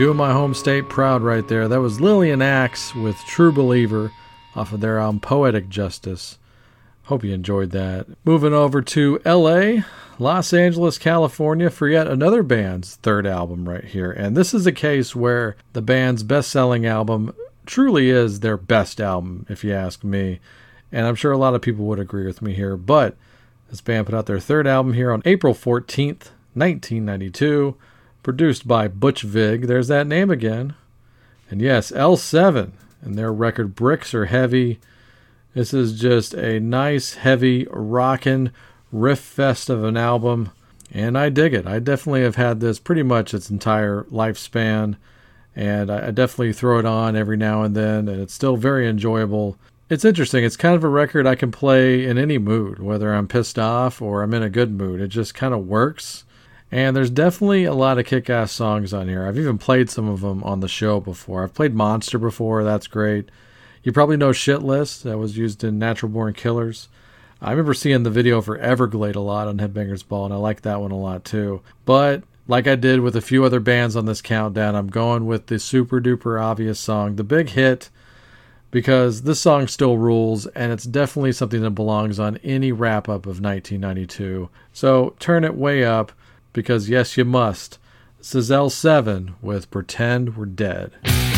Doing 0.01 0.17
my 0.17 0.33
home 0.33 0.55
state 0.55 0.89
proud 0.89 1.21
right 1.21 1.47
there. 1.47 1.69
That 1.69 1.83
was 1.83 2.01
Lillian 2.01 2.41
Axe 2.41 2.95
with 2.95 3.19
True 3.27 3.53
Believer 3.53 4.11
off 4.57 4.73
of 4.73 4.81
their 4.81 4.99
album 4.99 5.21
Poetic 5.21 5.69
Justice. 5.69 6.39
Hope 7.03 7.23
you 7.23 7.35
enjoyed 7.35 7.71
that. 7.73 8.07
Moving 8.25 8.55
over 8.55 8.81
to 8.81 9.21
LA, 9.27 9.83
Los 10.19 10.55
Angeles, 10.55 10.97
California 10.97 11.69
for 11.69 11.87
yet 11.87 12.07
another 12.07 12.43
band's 12.43 12.97
third 12.97 13.27
album 13.27 13.69
right 13.69 13.85
here. 13.85 14.11
And 14.11 14.35
this 14.35 14.55
is 14.55 14.67
a 14.67 14.73
case 14.73 15.15
where 15.15 15.55
the 15.75 15.83
band's 15.83 16.23
best 16.23 16.51
selling 16.51 16.87
album 16.87 17.35
truly 17.67 18.09
is 18.09 18.41
their 18.41 18.57
best 18.57 19.03
album, 19.03 19.45
if 19.51 19.63
you 19.63 19.75
ask 19.75 20.03
me. 20.03 20.41
And 20.91 21.07
I'm 21.07 21.15
sure 21.15 21.33
a 21.33 21.37
lot 21.37 21.55
of 21.55 21.61
people 21.61 21.85
would 21.85 22.01
agree 22.01 22.25
with 22.25 22.41
me 22.41 22.55
here. 22.55 22.79
But 22.79 23.19
this 23.69 23.83
band 23.83 24.07
put 24.07 24.15
out 24.15 24.25
their 24.25 24.41
third 24.41 24.67
album 24.67 24.95
here 24.95 25.13
on 25.13 25.21
April 25.27 25.53
14th, 25.53 26.31
1992, 26.55 27.77
produced 28.23 28.67
by 28.69 28.89
Butch 28.89 29.23
Vig. 29.23 29.63
There's 29.63 29.89
that 29.89 30.07
name 30.07 30.31
again. 30.31 30.75
And 31.51 31.61
yes, 31.61 31.91
L7 31.91 32.73
and 33.03 33.17
their 33.17 33.33
record 33.33 33.75
Bricks 33.75 34.15
Are 34.15 34.27
Heavy. 34.27 34.79
This 35.55 35.75
is 35.75 35.99
just 35.99 36.35
a 36.35 36.61
nice, 36.61 37.15
heavy, 37.15 37.67
rockin' 37.71 38.53
riff 38.93 39.19
fest 39.19 39.69
of 39.69 39.83
an 39.83 39.97
album, 39.97 40.51
and 40.93 41.19
I 41.19 41.29
dig 41.29 41.55
it. 41.55 41.67
I 41.67 41.79
definitely 41.79 42.23
have 42.23 42.37
had 42.37 42.61
this 42.61 42.79
pretty 42.79 43.03
much 43.03 43.35
its 43.35 43.51
entire 43.51 44.05
lifespan, 44.05 44.97
and 45.57 45.91
I 45.91 46.11
definitely 46.13 46.53
throw 46.53 46.79
it 46.79 46.87
on 46.87 47.17
every 47.17 47.37
now 47.37 47.63
and 47.63 47.75
then, 47.75 48.09
and 48.09 48.21
it's 48.21 48.35
still 48.35 48.57
very 48.57 48.89
enjoyable. 48.89 49.57
It's 49.89 50.05
interesting. 50.05 50.45
It's 50.45 50.57
kind 50.57 50.77
of 50.77 50.85
a 50.85 50.89
record 50.89 51.27
I 51.27 51.35
can 51.35 51.51
play 51.51 52.05
in 52.05 52.17
any 52.17 52.39
mood, 52.39 52.79
whether 52.79 53.13
I'm 53.13 53.27
pissed 53.27 53.59
off 53.59 54.01
or 54.01 54.23
I'm 54.23 54.35
in 54.35 54.43
a 54.45 54.51
good 54.51 54.71
mood. 54.71 55.01
It 55.01 55.09
just 55.09 55.35
kind 55.35 55.53
of 55.53 55.67
works. 55.67 56.25
And 56.73 56.95
there's 56.95 57.11
definitely 57.11 57.65
a 57.65 57.75
lot 57.75 57.99
of 57.99 58.07
kick 58.07 58.31
ass 58.31 58.53
songs 58.53 58.95
on 58.95 59.09
here. 59.09 59.27
I've 59.27 59.39
even 59.39 59.59
played 59.59 59.91
some 59.91 60.09
of 60.09 60.21
them 60.21 60.43
on 60.45 60.61
the 60.61 60.69
show 60.69 61.01
before. 61.01 61.43
I've 61.43 61.55
played 61.55 61.75
Monster 61.75 62.19
before, 62.19 62.63
that's 62.63 62.87
great. 62.87 63.29
You 63.83 63.93
probably 63.93 64.17
know 64.17 64.33
Shit 64.33 64.63
List, 64.63 65.05
that 65.05 65.19
was 65.19 65.37
used 65.37 65.65
in 65.65 65.79
Natural 65.79 66.11
Born 66.11 66.35
Killers. 66.35 66.89
I 67.43 67.51
remember 67.51 67.75
seeing 67.75 68.03
the 68.03 68.11
video 68.11 68.43
for 68.43 68.59
Everglade 68.59 69.17
a 69.17 69.21
lot 69.21 69.49
on 69.49 69.59
Headbangers 69.59 70.07
Ball, 70.07 70.27
and 70.27 70.35
I 70.35 70.37
like 70.37 70.61
that 70.63 70.81
one 70.81 70.91
a 70.91 70.99
lot 70.99 71.25
too. 71.25 71.63
But 71.87 72.23
like 72.47 72.67
I 72.67 72.77
did 72.77 73.01
with 73.01 73.17
a 73.17 73.23
few 73.23 73.45
other 73.45 73.61
bands 73.61 73.97
on 73.97 74.05
this 74.05 74.21
countdown, 74.21 74.75
I'm 74.75 74.89
going 74.89 75.27
with 75.27 75.47
the 75.47 75.59
super 75.59 76.01
duper 76.01 76.41
obvious 76.41 76.79
song, 76.79 77.17
the 77.17 77.25
big 77.25 77.51
hit, 77.51 77.89
because 78.71 79.23
this 79.23 79.41
song 79.41 79.67
still 79.67 79.97
rules, 79.97 80.47
and 80.49 80.71
it's 80.71 80.85
definitely 80.85 81.33
something 81.33 81.63
that 81.63 81.71
belongs 81.71 82.21
on 82.21 82.37
any 82.39 82.73
wrap 82.73 83.09
up 83.09 83.25
of 83.25 83.41
1992. 83.41 84.51
So 84.73 85.15
turn 85.19 85.45
it 85.45 85.57
way 85.57 85.83
up, 85.85 86.13
because 86.53 86.89
yes, 86.89 87.17
you 87.17 87.25
must. 87.25 87.79
This 88.19 88.35
is 88.35 88.51
L7 88.51 89.35
with 89.41 89.71
Pretend 89.71 90.37
We're 90.37 90.47
Dead. 90.47 91.30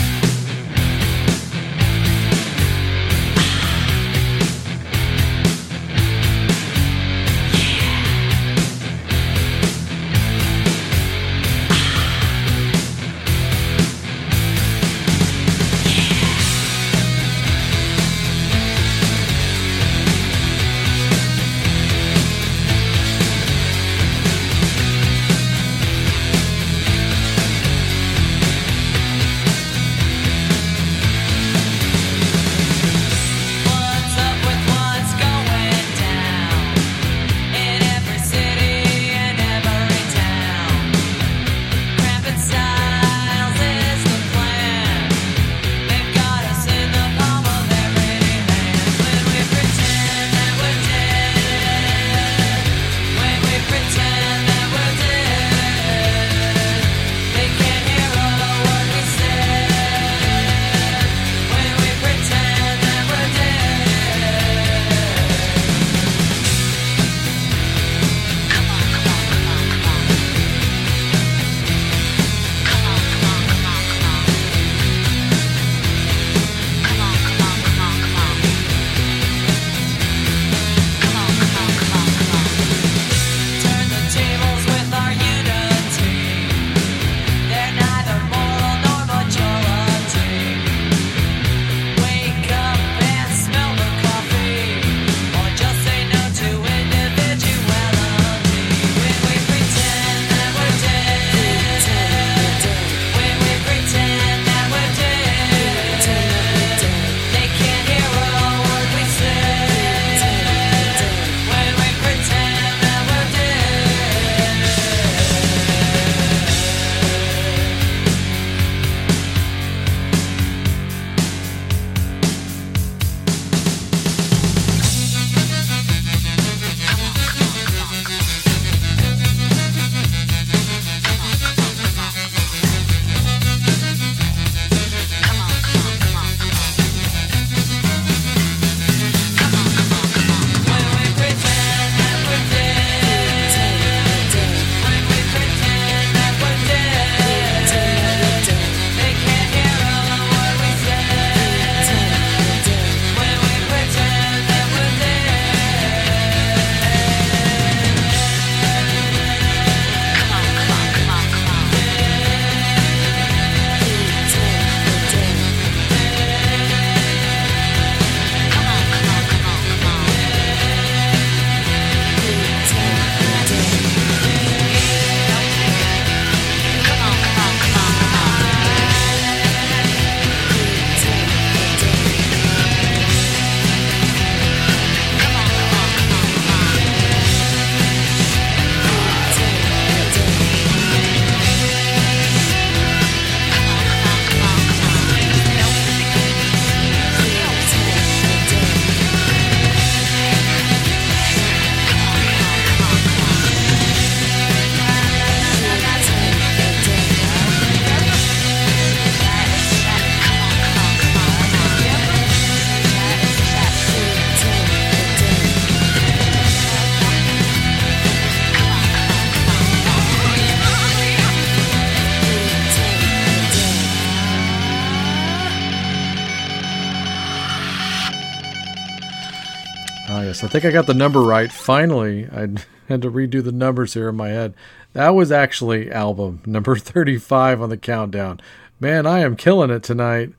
Ah, 230.14 230.20
yes. 230.24 230.44
I 230.44 230.48
think 230.48 230.66
I 230.66 230.70
got 230.70 230.86
the 230.86 230.92
number 230.92 231.22
right. 231.22 231.50
Finally, 231.50 232.28
I 232.30 232.48
had 232.88 233.00
to 233.00 233.10
redo 233.10 233.42
the 233.42 233.50
numbers 233.50 233.94
here 233.94 234.10
in 234.10 234.16
my 234.16 234.28
head. 234.28 234.52
That 234.92 235.10
was 235.14 235.32
actually 235.32 235.90
album 235.90 236.42
number 236.44 236.76
35 236.78 237.62
on 237.62 237.70
the 237.70 237.78
countdown. 237.78 238.38
Man, 238.78 239.06
I 239.06 239.20
am 239.20 239.36
killing 239.36 239.70
it 239.70 239.82
tonight. 239.82 240.34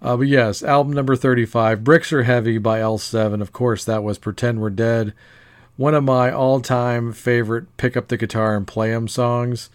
Uh, 0.00 0.16
but 0.16 0.28
yes, 0.28 0.62
album 0.62 0.94
number 0.94 1.14
35, 1.14 1.84
Bricks 1.84 2.10
Are 2.10 2.22
Heavy 2.22 2.56
by 2.56 2.80
L7. 2.80 3.42
Of 3.42 3.52
course, 3.52 3.84
that 3.84 4.02
was 4.02 4.16
Pretend 4.16 4.62
We're 4.62 4.70
Dead. 4.70 5.12
One 5.76 5.94
of 5.94 6.04
my 6.04 6.32
all 6.32 6.60
time 6.60 7.12
favorite 7.12 7.76
pick 7.76 7.98
up 7.98 8.08
the 8.08 8.16
guitar 8.16 8.56
and 8.56 8.66
play 8.66 8.94
'em 8.94 9.08
songs. 9.08 9.68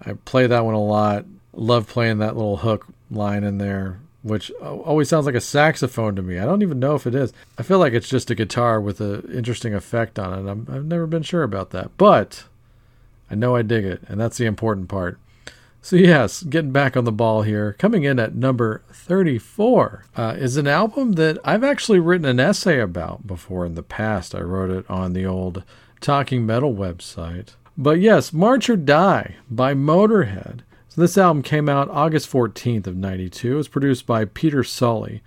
I 0.00 0.14
play 0.14 0.46
that 0.46 0.64
one 0.64 0.74
a 0.74 0.82
lot. 0.82 1.26
Love 1.52 1.88
playing 1.88 2.18
that 2.18 2.36
little 2.36 2.58
hook 2.58 2.86
line 3.10 3.44
in 3.44 3.58
there, 3.58 3.98
which 4.28 4.50
always 4.62 5.08
sounds 5.08 5.26
like 5.26 5.34
a 5.34 5.40
saxophone 5.40 6.14
to 6.16 6.22
me. 6.22 6.38
I 6.38 6.44
don't 6.44 6.62
even 6.62 6.78
know 6.78 6.94
if 6.94 7.06
it 7.06 7.14
is. 7.14 7.32
I 7.58 7.62
feel 7.62 7.78
like 7.78 7.92
it's 7.92 8.08
just 8.08 8.30
a 8.30 8.34
guitar 8.34 8.80
with 8.80 9.00
an 9.00 9.30
interesting 9.32 9.74
effect 9.74 10.18
on 10.18 10.32
it. 10.32 10.70
i 10.70 10.74
have 10.74 10.84
never 10.84 11.06
been 11.06 11.22
sure 11.22 11.42
about 11.42 11.70
that. 11.70 11.90
But 11.96 12.44
I 13.30 13.34
know 13.34 13.56
I 13.56 13.62
dig 13.62 13.84
it, 13.84 14.02
and 14.08 14.20
that's 14.20 14.38
the 14.38 14.46
important 14.46 14.88
part. 14.88 15.18
So, 15.80 15.96
yes, 15.96 16.42
getting 16.42 16.72
back 16.72 16.96
on 16.96 17.04
the 17.04 17.12
ball 17.12 17.42
here, 17.42 17.74
coming 17.78 18.04
in 18.04 18.18
at 18.18 18.34
number 18.34 18.82
34 18.92 20.04
uh, 20.16 20.34
is 20.36 20.56
an 20.56 20.66
album 20.66 21.12
that 21.12 21.38
I've 21.44 21.64
actually 21.64 22.00
written 22.00 22.26
an 22.26 22.40
essay 22.40 22.80
about 22.80 23.26
before 23.26 23.64
in 23.64 23.74
the 23.74 23.82
past. 23.82 24.34
I 24.34 24.40
wrote 24.40 24.70
it 24.70 24.88
on 24.90 25.12
the 25.12 25.24
old 25.24 25.62
Talking 26.00 26.44
Metal 26.44 26.74
website. 26.74 27.54
But 27.76 28.00
yes, 28.00 28.32
March 28.32 28.68
or 28.68 28.76
Die 28.76 29.36
by 29.48 29.72
Motorhead. 29.72 30.60
This 30.98 31.16
album 31.16 31.44
came 31.44 31.68
out 31.68 31.88
August 31.90 32.28
14th 32.28 32.88
of 32.88 32.96
92. 32.96 33.52
It 33.52 33.56
was 33.56 33.68
produced 33.68 34.04
by 34.04 34.24
Peter 34.24 34.64
Solley 34.64 35.22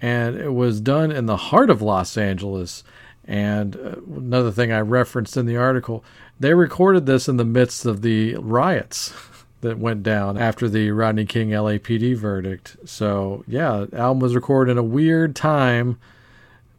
and 0.00 0.36
it 0.36 0.54
was 0.54 0.80
done 0.80 1.10
in 1.10 1.26
the 1.26 1.36
heart 1.36 1.68
of 1.68 1.82
Los 1.82 2.16
Angeles. 2.16 2.84
And 3.24 3.74
uh, 3.74 3.96
another 4.06 4.52
thing 4.52 4.70
I 4.70 4.78
referenced 4.78 5.36
in 5.36 5.46
the 5.46 5.56
article, 5.56 6.04
they 6.38 6.54
recorded 6.54 7.06
this 7.06 7.26
in 7.26 7.38
the 7.38 7.44
midst 7.44 7.86
of 7.86 8.02
the 8.02 8.36
riots 8.36 9.12
that 9.62 9.80
went 9.80 10.04
down 10.04 10.38
after 10.38 10.68
the 10.68 10.92
Rodney 10.92 11.26
King 11.26 11.50
LAPD 11.50 12.16
verdict. 12.16 12.76
So, 12.84 13.42
yeah, 13.48 13.86
album 13.92 14.20
was 14.20 14.36
recorded 14.36 14.70
in 14.70 14.78
a 14.78 14.84
weird 14.84 15.34
time, 15.34 15.98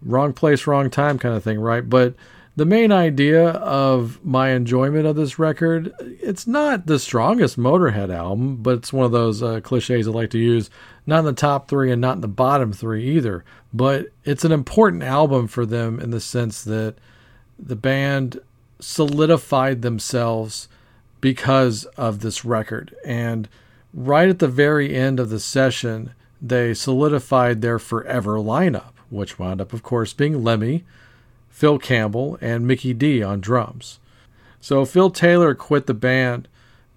wrong 0.02 0.32
place, 0.32 0.66
wrong 0.66 0.90
time 0.90 1.20
kind 1.20 1.36
of 1.36 1.44
thing, 1.44 1.60
right? 1.60 1.90
But 1.90 2.14
the 2.58 2.66
main 2.66 2.92
idea 2.92 3.50
of 3.50 4.20
my 4.26 4.50
enjoyment 4.50 5.06
of 5.06 5.16
this 5.16 5.38
record, 5.38 5.94
it's 6.00 6.48
not 6.48 6.88
the 6.88 6.98
strongest 6.98 7.56
Motorhead 7.56 8.12
album, 8.12 8.58
but 8.58 8.78
it's 8.78 8.92
one 8.92 9.06
of 9.06 9.12
those 9.12 9.44
uh, 9.44 9.62
cliches 9.62 10.08
I 10.08 10.12
like 10.12 10.32
to 10.32 10.40
use. 10.40 10.72
Not 11.06 11.20
in 11.20 11.26
the 11.26 11.34
top 11.34 11.68
three 11.68 11.92
and 11.92 12.02
not 12.02 12.16
in 12.16 12.22
the 12.22 12.28
bottom 12.28 12.74
three 12.74 13.08
either. 13.16 13.46
But 13.72 14.08
it's 14.26 14.44
an 14.44 14.52
important 14.52 15.04
album 15.04 15.48
for 15.48 15.68
them 15.68 16.00
in 16.00 16.10
the 16.10 16.20
sense 16.20 16.64
that 16.64 16.96
the 17.60 17.76
band 17.76 18.40
solidified 18.80 19.84
themselves 19.84 20.68
because 21.22 21.86
of 21.96 22.22
this 22.22 22.44
record. 22.44 22.96
And 23.06 23.48
right 23.94 24.30
at 24.30 24.40
the 24.40 24.48
very 24.48 24.96
end 24.96 25.20
of 25.20 25.30
the 25.30 25.40
session, 25.40 26.16
they 26.42 26.74
solidified 26.74 27.62
their 27.62 27.78
forever 27.78 28.38
lineup, 28.38 28.94
which 29.12 29.38
wound 29.38 29.62
up, 29.62 29.74
of 29.74 29.84
course, 29.84 30.12
being 30.12 30.44
Lemmy 30.44 30.86
Phil 31.58 31.80
Campbell, 31.80 32.38
and 32.40 32.68
Mikkey 32.68 32.94
Dee 32.94 33.24
on 33.24 33.42
drums. 33.42 34.00
So 34.62 34.86
Phil 34.86 35.10
Taylor 35.10 35.56
quit 35.56 35.88
the 35.88 35.96
band 35.96 36.48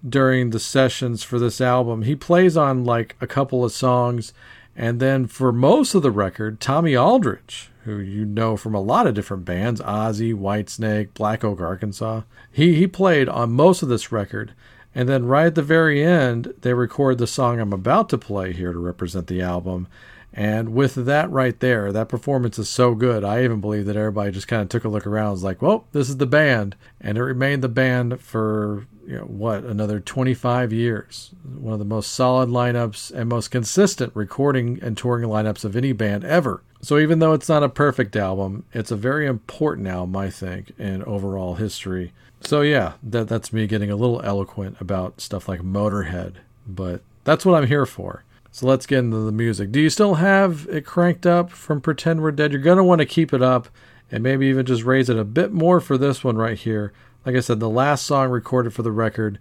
during 0.07 0.51
the 0.51 0.59
sessions 0.59 1.23
for 1.23 1.39
this 1.39 1.59
album. 1.59 2.03
He 2.03 2.15
plays 2.15 2.55
on 2.55 2.85
like 2.85 3.15
a 3.19 3.25
couple 3.25 3.65
of 3.65 3.71
songs, 3.71 4.33
and 4.75 4.99
then 4.99 5.25
for 5.25 5.51
most 5.51 5.95
of 5.95 6.03
the 6.03 6.11
record, 6.11 6.59
Tommy 6.59 6.95
Aldridge, 6.95 7.71
who 7.85 7.97
you 7.97 8.23
know 8.23 8.55
from 8.55 8.75
a 8.75 8.79
lot 8.79 9.07
of 9.07 9.15
different 9.15 9.45
bands, 9.45 9.81
Ozzy, 9.81 10.31
Whitesnake, 10.31 11.15
Black 11.15 11.43
Oak, 11.43 11.59
Arkansas, 11.59 12.21
he 12.51 12.75
he 12.75 12.85
played 12.85 13.27
on 13.27 13.51
most 13.51 13.81
of 13.81 13.89
this 13.89 14.11
record. 14.11 14.53
And 14.93 15.09
then 15.09 15.25
right 15.25 15.47
at 15.47 15.55
the 15.55 15.63
very 15.63 16.03
end, 16.03 16.53
they 16.61 16.75
record 16.75 17.17
the 17.17 17.25
song 17.25 17.59
I'm 17.59 17.73
about 17.73 18.09
to 18.09 18.17
play 18.19 18.53
here 18.53 18.73
to 18.73 18.77
represent 18.77 19.25
the 19.25 19.41
album. 19.41 19.87
And 20.33 20.73
with 20.73 20.95
that 20.95 21.29
right 21.29 21.59
there, 21.59 21.91
that 21.91 22.07
performance 22.07 22.57
is 22.57 22.69
so 22.69 22.95
good. 22.95 23.23
I 23.23 23.43
even 23.43 23.59
believe 23.59 23.85
that 23.85 23.97
everybody 23.97 24.31
just 24.31 24.47
kind 24.47 24.61
of 24.61 24.69
took 24.69 24.85
a 24.85 24.89
look 24.89 25.05
around, 25.05 25.31
was 25.31 25.43
like, 25.43 25.61
"Well, 25.61 25.85
this 25.91 26.07
is 26.07 26.17
the 26.17 26.25
band," 26.25 26.75
and 27.01 27.17
it 27.17 27.23
remained 27.23 27.61
the 27.61 27.69
band 27.69 28.21
for 28.21 28.85
you 29.05 29.17
know 29.17 29.23
what 29.23 29.63
another 29.63 29.99
25 29.99 30.71
years. 30.71 31.31
One 31.43 31.73
of 31.73 31.79
the 31.79 31.85
most 31.85 32.13
solid 32.13 32.49
lineups 32.49 33.11
and 33.11 33.29
most 33.29 33.49
consistent 33.49 34.15
recording 34.15 34.79
and 34.81 34.97
touring 34.97 35.27
lineups 35.27 35.65
of 35.65 35.75
any 35.75 35.91
band 35.91 36.23
ever. 36.23 36.61
So 36.81 36.97
even 36.97 37.19
though 37.19 37.33
it's 37.33 37.49
not 37.49 37.63
a 37.63 37.69
perfect 37.69 38.15
album, 38.15 38.63
it's 38.73 38.91
a 38.91 38.95
very 38.95 39.27
important 39.27 39.87
album, 39.87 40.15
I 40.15 40.29
think, 40.29 40.71
in 40.79 41.03
overall 41.03 41.55
history. 41.55 42.13
So 42.39 42.61
yeah, 42.61 42.93
that 43.03 43.27
that's 43.27 43.53
me 43.53 43.67
getting 43.67 43.91
a 43.91 43.95
little 43.95 44.21
eloquent 44.21 44.77
about 44.79 45.21
stuff 45.21 45.47
like 45.47 45.61
Motorhead, 45.61 46.35
but 46.65 47.01
that's 47.23 47.45
what 47.45 47.61
I'm 47.61 47.67
here 47.67 47.85
for. 47.85 48.23
So 48.51 48.67
let's 48.67 48.85
get 48.85 48.99
into 48.99 49.17
the 49.17 49.31
music. 49.31 49.71
Do 49.71 49.79
you 49.79 49.89
still 49.89 50.15
have 50.15 50.67
it 50.69 50.85
cranked 50.85 51.25
up 51.25 51.51
from 51.51 51.79
Pretend 51.79 52.21
We're 52.21 52.31
Dead? 52.31 52.51
You're 52.51 52.61
going 52.61 52.77
to 52.77 52.83
want 52.83 52.99
to 52.99 53.05
keep 53.05 53.33
it 53.33 53.41
up 53.41 53.69
and 54.11 54.21
maybe 54.21 54.47
even 54.47 54.65
just 54.65 54.83
raise 54.83 55.09
it 55.09 55.17
a 55.17 55.23
bit 55.23 55.53
more 55.53 55.79
for 55.79 55.97
this 55.97 56.23
one 56.23 56.35
right 56.35 56.57
here. 56.57 56.91
Like 57.25 57.35
I 57.35 57.39
said, 57.39 57.59
the 57.59 57.69
last 57.69 58.05
song 58.05 58.29
recorded 58.29 58.73
for 58.73 58.83
the 58.83 58.91
record, 58.91 59.39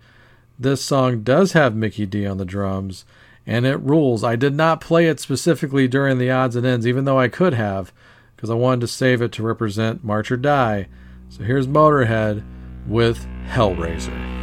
this 0.58 0.80
song 0.82 1.22
does 1.22 1.52
have 1.52 1.74
Mikkey 1.74 2.06
Dee 2.06 2.26
on 2.26 2.36
the 2.36 2.44
drums 2.44 3.04
and 3.46 3.66
it 3.66 3.80
rules. 3.80 4.22
I 4.22 4.36
did 4.36 4.54
not 4.54 4.80
play 4.80 5.06
it 5.06 5.18
specifically 5.18 5.88
during 5.88 6.18
the 6.18 6.30
odds 6.30 6.54
and 6.54 6.64
ends, 6.64 6.86
even 6.86 7.04
though 7.04 7.18
I 7.18 7.28
could 7.28 7.54
have, 7.54 7.92
because 8.36 8.50
I 8.50 8.54
wanted 8.54 8.82
to 8.82 8.88
save 8.88 9.22
it 9.22 9.32
to 9.32 9.42
represent 9.42 10.04
March 10.04 10.30
or 10.30 10.36
Die. 10.36 10.86
So 11.30 11.42
here's 11.42 11.66
Motorhead 11.66 12.44
with 12.86 13.26
Hellraiser. 13.48 14.39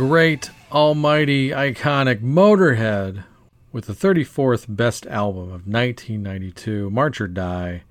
Great, 0.00 0.50
almighty, 0.72 1.50
iconic 1.50 2.22
Motorhead 2.22 3.22
with 3.70 3.84
the 3.84 3.92
34th 3.92 4.64
best 4.74 5.04
album 5.08 5.42
of 5.42 5.66
1992, 5.66 6.88
March 6.88 7.20
or 7.20 7.28
Die. 7.28 7.82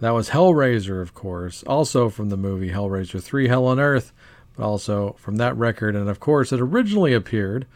That 0.00 0.10
was 0.10 0.28
Hellraiser, 0.28 1.00
of 1.00 1.14
course, 1.14 1.62
also 1.62 2.10
from 2.10 2.28
the 2.28 2.36
movie 2.36 2.72
Hellraiser 2.72 3.22
3 3.22 3.48
Hell 3.48 3.64
on 3.64 3.80
Earth, 3.80 4.12
but 4.54 4.66
also 4.66 5.16
from 5.18 5.36
that 5.36 5.56
record. 5.56 5.96
And 5.96 6.10
of 6.10 6.20
course, 6.20 6.52
it 6.52 6.60
originally 6.60 7.14
appeared 7.14 7.66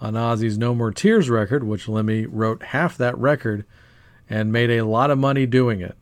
on 0.00 0.14
Ozzy's 0.14 0.58
No 0.58 0.74
More 0.74 0.90
Tears 0.90 1.30
record, 1.30 1.62
which 1.62 1.86
Lemmy 1.86 2.26
wrote 2.26 2.64
half 2.64 2.98
that 2.98 3.16
record 3.16 3.64
and 4.28 4.50
made 4.50 4.70
a 4.70 4.82
lot 4.82 5.12
of 5.12 5.18
money 5.18 5.46
doing 5.46 5.80
it. 5.80 5.96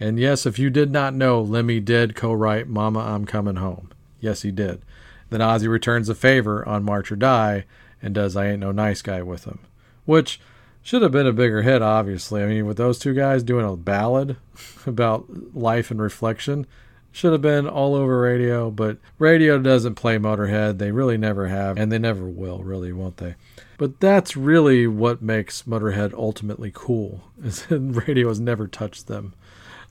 And 0.00 0.18
yes, 0.18 0.46
if 0.46 0.58
you 0.58 0.68
did 0.68 0.90
not 0.90 1.14
know, 1.14 1.40
Lemmy 1.40 1.78
did 1.78 2.16
co 2.16 2.32
write 2.32 2.66
Mama, 2.66 2.98
I'm 2.98 3.24
Coming 3.24 3.54
Home. 3.54 3.92
Yes, 4.18 4.42
he 4.42 4.50
did. 4.50 4.82
Then 5.30 5.40
Ozzy 5.40 5.68
returns 5.68 6.08
the 6.08 6.14
favor 6.14 6.66
on 6.68 6.84
March 6.84 7.10
or 7.10 7.16
Die 7.16 7.64
and 8.02 8.14
does 8.14 8.36
I 8.36 8.48
Ain't 8.48 8.60
No 8.60 8.72
Nice 8.72 9.02
Guy 9.02 9.22
with 9.22 9.44
him, 9.44 9.60
which 10.04 10.40
should 10.82 11.02
have 11.02 11.12
been 11.12 11.26
a 11.26 11.32
bigger 11.32 11.62
hit, 11.62 11.82
obviously. 11.82 12.42
I 12.42 12.46
mean, 12.46 12.66
with 12.66 12.76
those 12.76 12.98
two 12.98 13.14
guys 13.14 13.42
doing 13.42 13.66
a 13.66 13.76
ballad 13.76 14.36
about 14.86 15.54
life 15.54 15.90
and 15.90 16.00
reflection, 16.00 16.66
should 17.12 17.32
have 17.32 17.42
been 17.42 17.66
all 17.66 17.94
over 17.94 18.20
radio, 18.20 18.70
but 18.70 18.98
radio 19.18 19.58
doesn't 19.58 19.96
play 19.96 20.16
Motorhead. 20.16 20.78
They 20.78 20.92
really 20.92 21.18
never 21.18 21.48
have, 21.48 21.76
and 21.76 21.90
they 21.90 21.98
never 21.98 22.24
will, 22.24 22.62
really, 22.62 22.92
won't 22.92 23.16
they? 23.16 23.34
But 23.78 23.98
that's 23.98 24.36
really 24.36 24.86
what 24.86 25.22
makes 25.22 25.62
Motorhead 25.62 26.14
ultimately 26.14 26.70
cool, 26.72 27.24
is 27.42 27.62
that 27.66 27.78
radio 28.06 28.28
has 28.28 28.40
never 28.40 28.66
touched 28.68 29.06
them. 29.06 29.34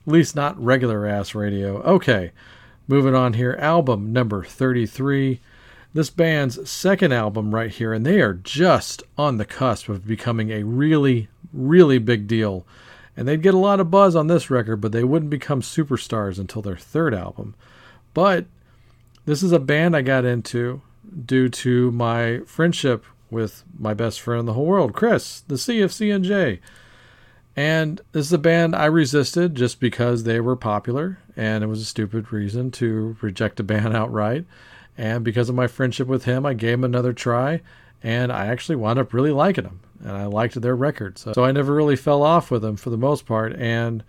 At 0.06 0.12
least 0.12 0.34
not 0.34 0.62
regular 0.62 1.06
ass 1.06 1.34
radio. 1.34 1.82
Okay, 1.82 2.32
moving 2.90 3.14
on 3.14 3.32
here. 3.32 3.56
Album 3.58 4.12
number 4.12 4.44
33. 4.44 5.40
This 5.94 6.10
band's 6.10 6.70
second 6.70 7.12
album 7.12 7.54
right 7.54 7.70
here, 7.70 7.92
and 7.92 8.04
they 8.04 8.20
are 8.20 8.34
just 8.34 9.02
on 9.16 9.38
the 9.38 9.46
cusp 9.46 9.88
of 9.88 10.06
becoming 10.06 10.50
a 10.50 10.62
really, 10.64 11.28
really 11.52 11.98
big 11.98 12.26
deal 12.26 12.66
and 13.16 13.28
they'd 13.28 13.42
get 13.42 13.52
a 13.52 13.58
lot 13.58 13.80
of 13.80 13.90
buzz 13.90 14.16
on 14.16 14.28
this 14.28 14.48
record, 14.48 14.76
but 14.76 14.92
they 14.92 15.04
wouldn't 15.04 15.30
become 15.30 15.60
superstars 15.60 16.38
until 16.38 16.62
their 16.62 16.76
third 16.76 17.12
album. 17.12 17.54
But 18.14 18.46
this 19.26 19.42
is 19.42 19.52
a 19.52 19.58
band 19.58 19.96
I 19.96 20.00
got 20.00 20.24
into 20.24 20.80
due 21.26 21.50
to 21.50 21.90
my 21.90 22.40
friendship 22.46 23.04
with 23.30 23.62
my 23.78 23.94
best 23.94 24.22
friend 24.22 24.40
in 24.40 24.46
the 24.46 24.54
whole 24.54 24.64
world, 24.64 24.94
Chris, 24.94 25.40
the 25.40 25.58
C 25.58 25.82
of 25.82 25.92
C&J. 25.92 26.60
And 27.56 28.00
this 28.12 28.26
is 28.26 28.32
a 28.32 28.38
band 28.38 28.76
I 28.76 28.86
resisted 28.86 29.54
just 29.54 29.80
because 29.80 30.22
they 30.22 30.40
were 30.40 30.56
popular, 30.56 31.18
and 31.36 31.64
it 31.64 31.66
was 31.66 31.80
a 31.80 31.84
stupid 31.84 32.32
reason 32.32 32.70
to 32.72 33.16
reject 33.20 33.60
a 33.60 33.64
band 33.64 33.94
outright. 33.96 34.46
And 34.96 35.24
because 35.24 35.48
of 35.48 35.54
my 35.54 35.66
friendship 35.66 36.08
with 36.08 36.24
him, 36.24 36.46
I 36.46 36.54
gave 36.54 36.74
him 36.74 36.84
another 36.84 37.12
try, 37.12 37.62
and 38.02 38.32
I 38.32 38.46
actually 38.46 38.76
wound 38.76 38.98
up 38.98 39.12
really 39.12 39.32
liking 39.32 39.64
them 39.64 39.80
and 40.02 40.12
I 40.12 40.26
liked 40.26 40.60
their 40.60 40.76
records. 40.76 41.22
So, 41.22 41.32
so 41.32 41.44
I 41.44 41.52
never 41.52 41.74
really 41.74 41.96
fell 41.96 42.22
off 42.22 42.50
with 42.50 42.62
them 42.62 42.76
for 42.76 42.90
the 42.90 42.96
most 42.96 43.26
part. 43.26 43.54
And 43.56 44.02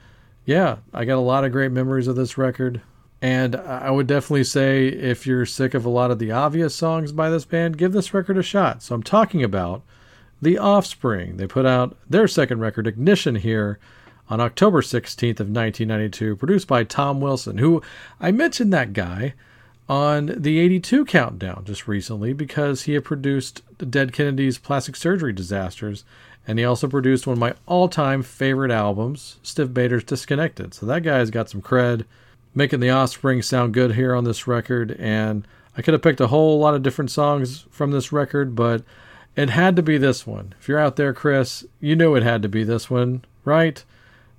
yeah, 0.45 0.77
I 0.93 1.05
got 1.05 1.17
a 1.17 1.19
lot 1.19 1.43
of 1.43 1.51
great 1.51 1.71
memories 1.71 2.07
of 2.07 2.15
this 2.15 2.37
record. 2.37 2.81
And 3.21 3.55
I 3.55 3.91
would 3.91 4.07
definitely 4.07 4.45
say 4.45 4.87
if 4.87 5.27
you're 5.27 5.45
sick 5.45 5.73
of 5.73 5.85
a 5.85 5.89
lot 5.89 6.09
of 6.09 6.17
the 6.17 6.31
obvious 6.31 6.73
songs 6.73 7.11
by 7.11 7.29
this 7.29 7.45
band, 7.45 7.77
give 7.77 7.91
this 7.91 8.13
record 8.13 8.37
a 8.37 8.43
shot. 8.43 8.81
So 8.81 8.95
I'm 8.95 9.03
talking 9.03 9.43
about 9.43 9.83
The 10.41 10.57
Offspring. 10.57 11.37
They 11.37 11.47
put 11.47 11.65
out 11.65 11.95
their 12.09 12.27
second 12.27 12.59
record, 12.59 12.87
Ignition, 12.87 13.35
here 13.35 13.79
on 14.29 14.39
October 14.39 14.81
16th 14.81 15.39
of 15.39 15.49
1992, 15.49 16.35
produced 16.37 16.67
by 16.67 16.83
Tom 16.83 17.21
Wilson, 17.21 17.57
who 17.57 17.81
I 18.19 18.31
mentioned 18.31 18.73
that 18.73 18.93
guy 18.93 19.33
on 19.89 20.33
the 20.37 20.57
82 20.59 21.03
countdown 21.05 21.63
just 21.65 21.87
recently 21.87 22.31
because 22.31 22.83
he 22.83 22.93
had 22.93 23.03
produced 23.03 23.61
Dead 23.77 24.13
Kennedy's 24.13 24.57
Plastic 24.57 24.95
Surgery 24.95 25.33
Disasters, 25.33 26.05
and 26.47 26.57
he 26.57 26.65
also 26.65 26.87
produced 26.87 27.27
one 27.27 27.33
of 27.33 27.39
my 27.39 27.53
all 27.65 27.89
time 27.89 28.23
favorite 28.23 28.71
albums, 28.71 29.37
Stiv 29.43 29.73
Bators 29.73 30.05
Disconnected. 30.05 30.73
So 30.73 30.85
that 30.85 31.03
guy's 31.03 31.29
got 31.29 31.49
some 31.49 31.61
cred, 31.61 32.05
making 32.55 32.79
the 32.79 32.89
offspring 32.89 33.41
sound 33.41 33.73
good 33.73 33.95
here 33.95 34.15
on 34.15 34.23
this 34.23 34.47
record. 34.47 34.95
And 34.97 35.45
I 35.77 35.81
could 35.81 35.93
have 35.93 36.01
picked 36.01 36.21
a 36.21 36.27
whole 36.27 36.57
lot 36.57 36.73
of 36.73 36.83
different 36.83 37.11
songs 37.11 37.65
from 37.69 37.91
this 37.91 38.11
record, 38.11 38.55
but 38.55 38.83
it 39.35 39.49
had 39.49 39.75
to 39.75 39.81
be 39.81 39.97
this 39.97 40.27
one. 40.27 40.53
If 40.59 40.67
you're 40.67 40.79
out 40.79 40.95
there, 40.95 41.13
Chris, 41.13 41.65
you 41.79 41.95
knew 41.95 42.15
it 42.15 42.23
had 42.23 42.41
to 42.41 42.49
be 42.49 42.63
this 42.63 42.89
one, 42.89 43.23
right? 43.45 43.83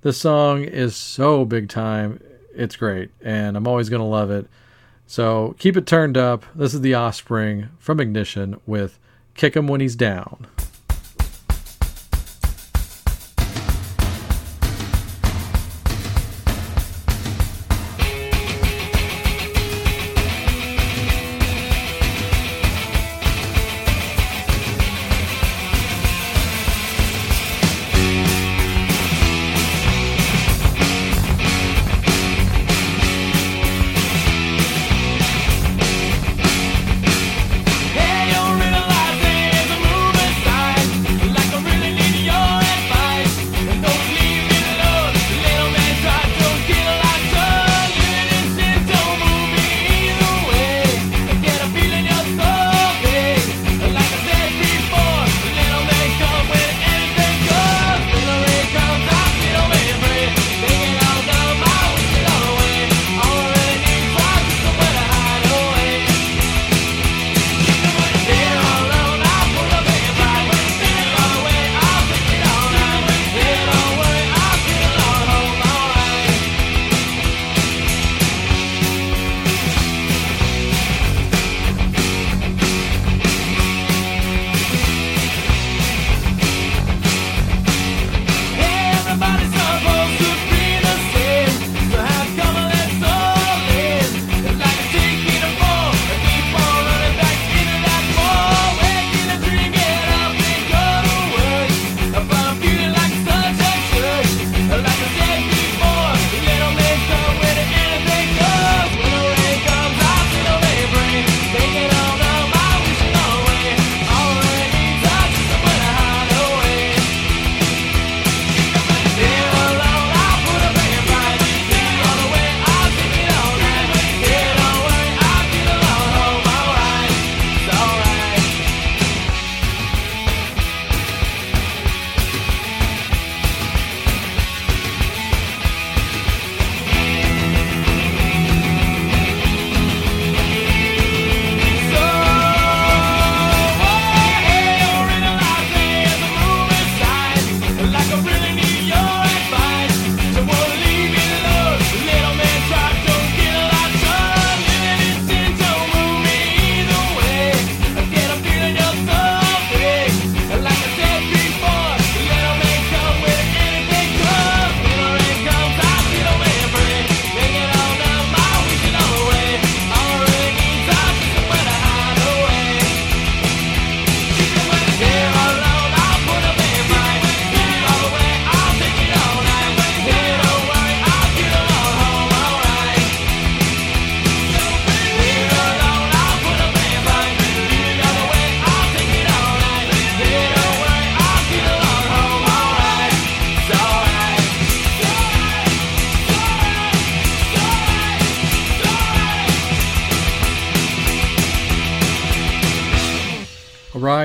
This 0.01 0.17
song 0.17 0.63
is 0.63 0.95
so 0.95 1.45
big 1.45 1.69
time. 1.69 2.21
It's 2.55 2.75
great, 2.75 3.09
and 3.21 3.57
I'm 3.57 3.67
always 3.67 3.89
going 3.89 4.01
to 4.01 4.05
love 4.05 4.29
it. 4.29 4.47
So 5.07 5.55
keep 5.59 5.75
it 5.75 5.87
turned 5.87 6.17
up. 6.17 6.45
This 6.55 6.73
is 6.73 6.81
the 6.81 6.93
Offspring 6.93 7.69
from 7.79 7.99
Ignition 7.99 8.59
with 8.65 8.99
Kick 9.33 9.55
Him 9.55 9.67
When 9.67 9.81
He's 9.81 9.95
Down. 9.95 10.47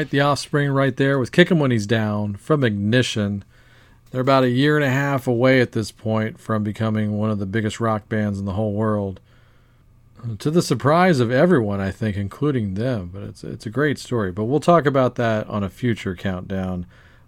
Right, 0.08 0.10
the 0.10 0.20
offspring 0.20 0.70
right 0.70 0.96
there 0.96 1.18
with 1.18 1.32
Kick 1.32 1.50
'em 1.50 1.58
When 1.58 1.70
He's 1.70 1.86
Down 1.86 2.34
from 2.36 2.64
Ignition. 2.64 3.44
They're 4.10 4.22
about 4.22 4.44
a 4.44 4.48
year 4.48 4.76
and 4.76 4.84
a 4.84 4.90
half 4.90 5.26
away 5.26 5.60
at 5.60 5.72
this 5.72 5.90
point 5.90 6.40
from 6.40 6.64
becoming 6.64 7.18
one 7.18 7.30
of 7.30 7.38
the 7.38 7.44
biggest 7.44 7.78
rock 7.78 8.08
bands 8.08 8.38
in 8.38 8.46
the 8.46 8.54
whole 8.54 8.72
world. 8.72 9.20
Uh, 10.18 10.34
to 10.38 10.50
the 10.50 10.62
surprise 10.62 11.20
of 11.20 11.30
everyone, 11.30 11.80
I 11.80 11.90
think, 11.90 12.16
including 12.16 12.72
them. 12.72 13.10
But 13.12 13.22
it's 13.22 13.44
it's 13.44 13.66
a 13.66 13.70
great 13.70 13.98
story. 13.98 14.32
But 14.32 14.44
we'll 14.44 14.60
talk 14.60 14.86
about 14.86 15.16
that 15.16 15.46
on 15.46 15.62
a 15.62 15.68
future 15.68 16.16
countdown. 16.16 16.86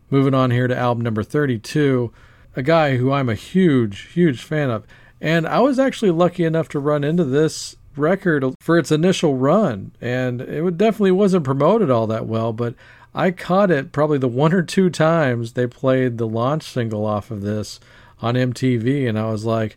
Moving 0.08 0.34
on 0.34 0.50
here 0.50 0.66
to 0.66 0.76
album 0.76 1.04
number 1.04 1.22
32, 1.22 2.10
a 2.56 2.62
guy 2.62 2.96
who 2.96 3.12
I'm 3.12 3.28
a 3.28 3.34
huge, 3.34 4.12
huge 4.14 4.42
fan 4.42 4.70
of. 4.70 4.86
And 5.20 5.46
I 5.46 5.60
was 5.60 5.78
actually 5.78 6.12
lucky 6.12 6.44
enough 6.44 6.70
to 6.70 6.78
run 6.78 7.04
into 7.04 7.24
this 7.24 7.76
record 7.96 8.44
for 8.60 8.78
its 8.78 8.92
initial 8.92 9.36
run, 9.36 9.92
and 10.00 10.40
it 10.40 10.78
definitely 10.78 11.12
wasn't 11.12 11.44
promoted 11.44 11.90
all 11.90 12.06
that 12.06 12.26
well, 12.26 12.52
but 12.52 12.74
I 13.14 13.30
caught 13.30 13.70
it 13.70 13.92
probably 13.92 14.18
the 14.18 14.28
one 14.28 14.52
or 14.52 14.62
two 14.62 14.90
times 14.90 15.52
they 15.52 15.66
played 15.66 16.18
the 16.18 16.28
launch 16.28 16.62
single 16.62 17.04
off 17.04 17.30
of 17.30 17.42
this 17.42 17.80
on 18.22 18.34
MTV, 18.34 19.08
and 19.08 19.18
I 19.18 19.30
was 19.30 19.44
like, 19.44 19.76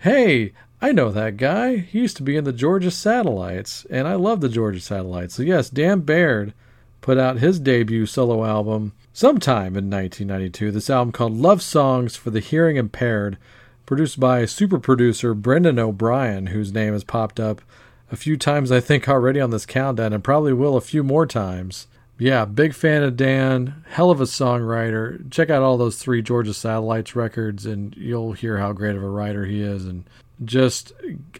hey, 0.00 0.52
I 0.82 0.92
know 0.92 1.10
that 1.10 1.38
guy. 1.38 1.78
He 1.78 2.00
used 2.00 2.16
to 2.18 2.22
be 2.22 2.36
in 2.36 2.44
the 2.44 2.52
Georgia 2.52 2.90
Satellites, 2.90 3.86
and 3.88 4.06
I 4.06 4.14
love 4.16 4.42
the 4.42 4.50
Georgia 4.50 4.80
Satellites. 4.80 5.34
So, 5.34 5.42
yes, 5.42 5.70
Dan 5.70 6.00
Baird 6.00 6.52
put 7.00 7.16
out 7.16 7.38
his 7.38 7.58
debut 7.58 8.04
solo 8.04 8.44
album 8.44 8.92
sometime 9.12 9.76
in 9.76 9.88
1992. 9.88 10.70
This 10.70 10.90
album 10.90 11.12
called 11.12 11.32
Love 11.32 11.62
Songs 11.62 12.16
for 12.16 12.30
the 12.30 12.40
Hearing 12.40 12.76
Impaired 12.76 13.38
produced 13.86 14.18
by 14.18 14.44
super 14.44 14.78
producer 14.78 15.34
Brendan 15.34 15.78
O'Brien, 15.78 16.48
whose 16.48 16.72
name 16.72 16.92
has 16.92 17.04
popped 17.04 17.38
up 17.38 17.62
a 18.10 18.16
few 18.16 18.36
times, 18.36 18.70
I 18.70 18.80
think, 18.80 19.08
already 19.08 19.40
on 19.40 19.50
this 19.50 19.66
countdown, 19.66 20.12
and 20.12 20.22
probably 20.22 20.52
will 20.52 20.76
a 20.76 20.80
few 20.80 21.02
more 21.02 21.26
times. 21.26 21.86
Yeah, 22.18 22.44
big 22.44 22.74
fan 22.74 23.02
of 23.02 23.16
Dan, 23.16 23.84
hell 23.88 24.10
of 24.10 24.20
a 24.20 24.24
songwriter. 24.24 25.28
Check 25.30 25.50
out 25.50 25.62
all 25.62 25.76
those 25.76 25.98
three 25.98 26.22
Georgia 26.22 26.54
Satellites 26.54 27.16
records, 27.16 27.66
and 27.66 27.96
you'll 27.96 28.32
hear 28.32 28.58
how 28.58 28.72
great 28.72 28.94
of 28.94 29.02
a 29.02 29.08
writer 29.08 29.46
he 29.46 29.60
is, 29.60 29.84
and 29.84 30.04
just 30.44 30.92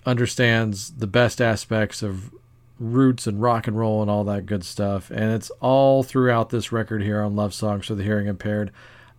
understands 0.04 0.90
the 0.92 1.06
best 1.06 1.40
aspects 1.40 2.02
of 2.02 2.34
roots 2.80 3.26
and 3.26 3.40
rock 3.40 3.68
and 3.68 3.78
roll 3.78 4.02
and 4.02 4.10
all 4.10 4.24
that 4.24 4.46
good 4.46 4.64
stuff. 4.64 5.10
And 5.10 5.32
it's 5.32 5.50
all 5.60 6.02
throughout 6.02 6.50
this 6.50 6.72
record 6.72 7.02
here 7.02 7.22
on 7.22 7.36
Love 7.36 7.54
Songs 7.54 7.86
for 7.86 7.94
the 7.94 8.02
Hearing 8.02 8.26
Impaired 8.26 8.72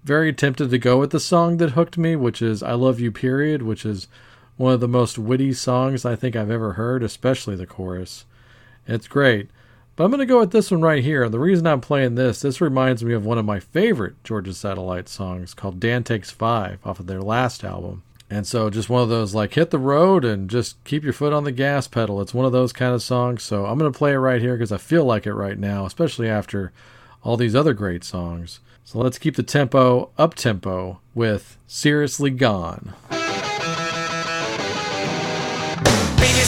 very 0.06 0.32
tempted 0.32 0.70
to 0.70 0.78
go 0.78 1.00
with 1.00 1.10
the 1.10 1.20
song 1.20 1.58
that 1.58 1.72
hooked 1.72 1.98
me, 1.98 2.16
which 2.16 2.40
is 2.40 2.62
I 2.62 2.74
Love 2.74 3.00
You 3.00 3.12
Period, 3.12 3.64
which 3.64 3.86
is 3.86 4.08
one 4.56 4.72
of 4.72 4.80
the 4.80 4.88
most 4.88 5.18
witty 5.18 5.52
songs 5.52 6.06
I 6.06 6.16
think 6.16 6.36
I've 6.36 6.52
ever 6.52 6.74
heard, 6.74 7.02
especially 7.02 7.56
the 7.56 7.66
chorus. 7.66 8.26
It's 8.88 9.08
great. 9.08 9.50
But 9.96 10.04
I'm 10.04 10.12
going 10.12 10.20
to 10.20 10.28
go 10.28 10.40
with 10.40 10.52
this 10.52 10.70
one 10.70 10.82
right 10.82 11.04
here. 11.04 11.24
And 11.24 11.34
the 11.34 11.40
reason 11.40 11.66
I'm 11.66 11.82
playing 11.82 12.16
this, 12.16 12.42
this 12.42 12.62
reminds 12.62 13.04
me 13.04 13.14
of 13.14 13.26
one 13.26 13.40
of 13.40 13.46
my 13.46 13.60
favorite 13.60 14.24
Georgia 14.24 14.54
Satellite 14.54 15.10
songs 15.10 15.56
called 15.56 15.80
Dan 15.80 16.04
Takes 16.04 16.30
Five 16.30 16.80
off 16.86 17.00
of 17.00 17.08
their 17.08 17.22
last 17.22 17.64
album. 17.64 18.04
And 18.30 18.46
so 18.46 18.70
just 18.70 18.90
one 18.90 19.02
of 19.02 19.10
those 19.10 19.34
like 19.34 19.56
hit 19.56 19.72
the 19.72 19.80
road 19.80 20.24
and 20.24 20.50
just 20.50 20.84
keep 20.84 21.04
your 21.04 21.14
foot 21.14 21.34
on 21.34 21.46
the 21.46 21.52
gas 21.52 21.88
pedal. 21.88 22.22
It's 22.22 22.34
one 22.34 22.46
of 22.46 22.52
those 22.52 22.74
kind 22.74 22.94
of 22.94 23.02
songs. 23.02 23.42
So 23.42 23.66
I'm 23.66 23.80
going 23.80 23.92
to 23.92 23.98
play 23.98 24.14
it 24.14 24.18
right 24.18 24.42
here 24.42 24.56
because 24.56 24.72
I 24.72 24.78
feel 24.78 25.04
like 25.06 25.26
it 25.26 25.34
right 25.34 25.58
now, 25.58 25.86
especially 25.86 26.30
after 26.30 26.72
all 27.24 27.38
these 27.38 27.56
other 27.56 27.74
great 27.74 28.04
songs. 28.04 28.60
So 28.88 29.00
let's 29.00 29.18
keep 29.18 29.36
the 29.36 29.42
tempo 29.42 30.12
up 30.16 30.36
tempo 30.36 31.00
with 31.16 31.58
Seriously 31.66 32.30
Gone. 32.30 32.94
Baby's 33.10 33.24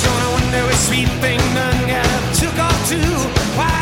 gonna 0.06 0.32
wonder 0.32 0.64
which 0.68 0.76
sweet 0.76 1.10
thing 1.20 1.40
got 1.40 2.36
took 2.36 2.54
off 2.60 2.88
too. 2.88 3.02
Why 3.58 3.77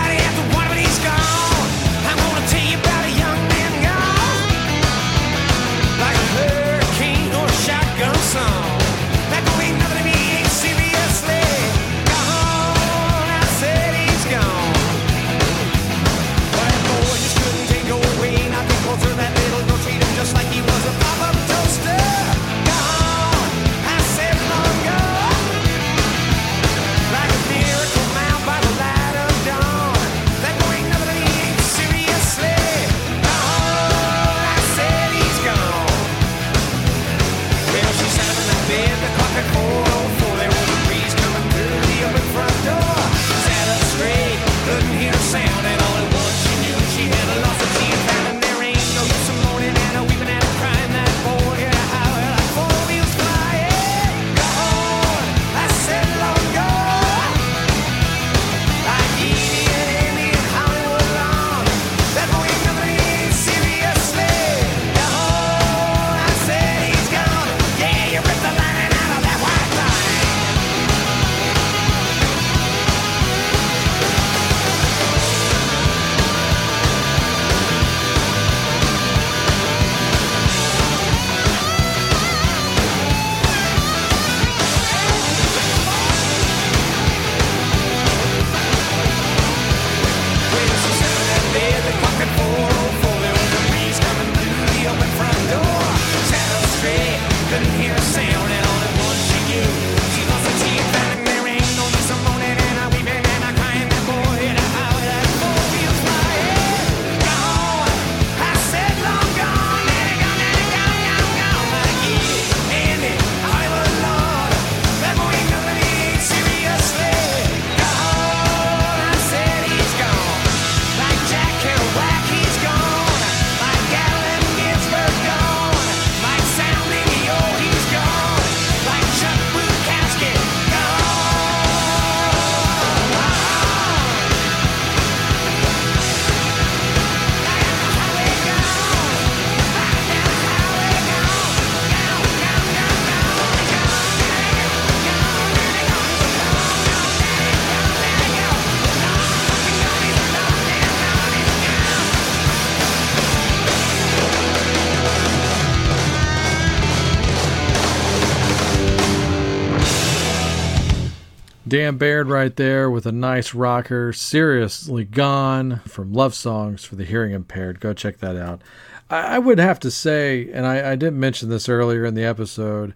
Dan 161.76 161.98
Baird 161.98 162.30
right 162.30 162.56
there 162.56 162.90
with 162.90 163.06
a 163.06 163.12
nice 163.12 163.54
rocker, 163.54 164.14
seriously 164.14 165.04
gone 165.04 165.82
from 165.86 166.14
Love 166.14 166.34
Songs 166.34 166.86
for 166.86 166.96
the 166.96 167.04
Hearing 167.04 167.34
Impaired. 167.34 167.82
Go 167.82 167.92
check 167.92 168.20
that 168.20 168.38
out. 168.38 168.62
I, 169.10 169.36
I 169.36 169.40
would 169.40 169.60
have 169.60 169.82
to 169.82 169.92
say, 169.92 170.50
and 170.54 170.66
I, 170.66 170.92
I 170.92 170.96
didn't 170.96 171.20
mention 171.20 171.50
this 171.50 171.68
earlier 171.68 172.06
in 172.06 172.16
the 172.16 172.24
episode, 172.24 172.94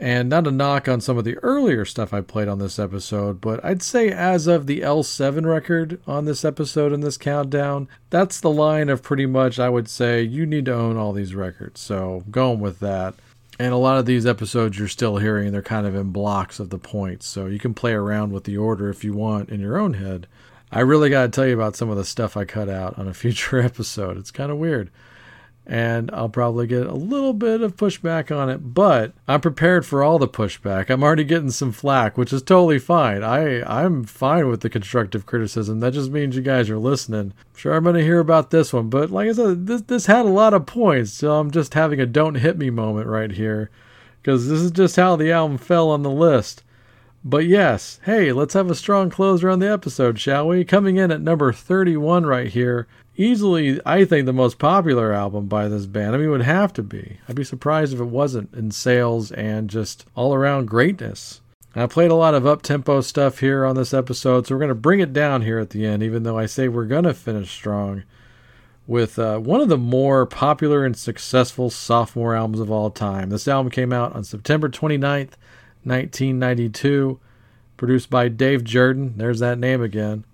And 0.00 0.30
not 0.30 0.46
a 0.46 0.50
knock 0.50 0.88
on 0.88 1.02
some 1.02 1.18
of 1.18 1.24
the 1.24 1.36
earlier 1.38 1.84
stuff 1.84 2.14
I 2.14 2.22
played 2.22 2.48
on 2.48 2.60
this 2.60 2.78
episode, 2.78 3.42
but 3.42 3.62
I'd 3.62 3.82
say 3.82 4.10
as 4.10 4.46
of 4.46 4.66
the 4.66 4.80
L7 4.80 5.44
record 5.44 6.00
on 6.06 6.24
this 6.24 6.46
episode 6.46 6.94
in 6.94 7.00
this 7.00 7.18
countdown, 7.18 7.88
that's 8.08 8.40
the 8.40 8.50
line 8.50 8.88
of 8.88 9.02
pretty 9.02 9.26
much 9.26 9.58
I 9.58 9.68
would 9.68 9.86
say 9.88 10.22
you 10.22 10.46
need 10.46 10.64
to 10.64 10.74
own 10.74 10.96
all 10.96 11.12
these 11.12 11.34
records. 11.34 11.80
So 11.80 12.24
going 12.30 12.60
with 12.60 12.80
that. 12.80 13.16
And 13.58 13.72
a 13.72 13.76
lot 13.78 13.98
of 13.98 14.06
these 14.06 14.24
episodes 14.24 14.78
you're 14.78 14.88
still 14.88 15.16
hearing, 15.16 15.50
they're 15.50 15.62
kind 15.62 15.86
of 15.86 15.94
in 15.94 16.10
blocks 16.10 16.60
of 16.60 16.70
the 16.70 16.78
points. 16.78 17.26
So 17.26 17.46
you 17.46 17.58
can 17.58 17.74
play 17.74 17.92
around 17.92 18.32
with 18.32 18.44
the 18.44 18.56
order 18.56 18.88
if 18.88 19.02
you 19.02 19.12
want 19.12 19.48
in 19.48 19.60
your 19.60 19.78
own 19.78 19.94
head. 19.94 20.28
I 20.70 20.80
really 20.80 21.10
got 21.10 21.22
to 21.22 21.28
tell 21.28 21.46
you 21.46 21.54
about 21.54 21.76
some 21.76 21.90
of 21.90 21.96
the 21.96 22.04
stuff 22.04 22.36
I 22.36 22.44
cut 22.44 22.68
out 22.68 22.98
on 22.98 23.08
a 23.08 23.14
future 23.14 23.60
episode. 23.60 24.16
It's 24.16 24.30
kind 24.30 24.52
of 24.52 24.58
weird 24.58 24.90
and 25.68 26.10
I'll 26.14 26.30
probably 26.30 26.66
get 26.66 26.86
a 26.86 26.94
little 26.94 27.34
bit 27.34 27.60
of 27.60 27.76
pushback 27.76 28.34
on 28.34 28.48
it, 28.48 28.72
but 28.72 29.12
I'm 29.28 29.42
prepared 29.42 29.84
for 29.84 30.02
all 30.02 30.18
the 30.18 30.26
pushback. 30.26 30.88
I'm 30.88 31.02
already 31.02 31.24
getting 31.24 31.50
some 31.50 31.72
flack, 31.72 32.16
which 32.16 32.32
is 32.32 32.42
totally 32.42 32.78
fine. 32.78 33.22
I 33.22 33.62
I'm 33.62 34.04
fine 34.04 34.48
with 34.48 34.62
the 34.62 34.70
constructive 34.70 35.26
criticism. 35.26 35.80
That 35.80 35.92
just 35.92 36.10
means 36.10 36.34
you 36.34 36.42
guys 36.42 36.70
are 36.70 36.78
listening. 36.78 37.34
Sure 37.54 37.74
I'm 37.74 37.84
going 37.84 37.96
to 37.96 38.02
hear 38.02 38.18
about 38.18 38.50
this 38.50 38.72
one, 38.72 38.88
but 38.88 39.10
like 39.10 39.28
I 39.28 39.32
said, 39.32 39.66
this 39.66 39.82
this 39.82 40.06
had 40.06 40.24
a 40.24 40.30
lot 40.30 40.54
of 40.54 40.64
points, 40.64 41.12
so 41.12 41.38
I'm 41.38 41.50
just 41.50 41.74
having 41.74 42.00
a 42.00 42.06
don't 42.06 42.36
hit 42.36 42.56
me 42.56 42.70
moment 42.70 43.06
right 43.06 43.30
here 43.30 43.70
because 44.22 44.48
this 44.48 44.60
is 44.60 44.70
just 44.70 44.96
how 44.96 45.16
the 45.16 45.30
album 45.30 45.58
fell 45.58 45.90
on 45.90 46.02
the 46.02 46.10
list. 46.10 46.62
But 47.24 47.46
yes, 47.46 48.00
hey, 48.04 48.32
let's 48.32 48.54
have 48.54 48.70
a 48.70 48.74
strong 48.74 49.10
closer 49.10 49.50
on 49.50 49.58
the 49.58 49.70
episode, 49.70 50.18
shall 50.18 50.48
we? 50.48 50.64
Coming 50.64 50.96
in 50.96 51.10
at 51.10 51.20
number 51.20 51.52
31 51.52 52.26
right 52.26 52.48
here 52.48 52.86
easily, 53.16 53.80
I 53.84 54.04
think, 54.04 54.24
the 54.24 54.32
most 54.32 54.58
popular 54.58 55.12
album 55.12 55.46
by 55.46 55.68
this 55.68 55.86
band. 55.86 56.14
I 56.14 56.18
mean, 56.18 56.28
it 56.28 56.30
would 56.30 56.42
have 56.42 56.72
to 56.74 56.82
be. 56.82 57.18
I'd 57.28 57.36
be 57.36 57.44
surprised 57.44 57.92
if 57.92 58.00
it 58.00 58.04
wasn't 58.04 58.54
in 58.54 58.70
sales 58.70 59.32
and 59.32 59.68
just 59.68 60.06
all 60.14 60.32
around 60.32 60.66
greatness. 60.66 61.40
I 61.74 61.86
played 61.86 62.10
a 62.10 62.14
lot 62.14 62.34
of 62.34 62.46
up 62.46 62.62
tempo 62.62 63.00
stuff 63.02 63.40
here 63.40 63.64
on 63.64 63.76
this 63.76 63.92
episode, 63.92 64.46
so 64.46 64.54
we're 64.54 64.60
going 64.60 64.68
to 64.68 64.74
bring 64.74 65.00
it 65.00 65.12
down 65.12 65.42
here 65.42 65.58
at 65.58 65.70
the 65.70 65.84
end, 65.84 66.02
even 66.02 66.22
though 66.22 66.38
I 66.38 66.46
say 66.46 66.68
we're 66.68 66.86
going 66.86 67.04
to 67.04 67.14
finish 67.14 67.50
strong 67.50 68.04
with 68.86 69.18
uh, 69.18 69.38
one 69.38 69.60
of 69.60 69.68
the 69.68 69.76
more 69.76 70.24
popular 70.24 70.84
and 70.84 70.96
successful 70.96 71.68
sophomore 71.68 72.34
albums 72.34 72.58
of 72.58 72.70
all 72.70 72.90
time. 72.90 73.28
This 73.28 73.46
album 73.46 73.70
came 73.70 73.92
out 73.92 74.14
on 74.14 74.24
September 74.24 74.68
29th, 74.68 75.32
1992, 75.88 77.18
produced 77.76 78.10
by 78.10 78.28
Dave 78.28 78.62
Jerden. 78.62 79.16
There's 79.16 79.40
that 79.40 79.58
name 79.58 79.82
again. 79.82 80.24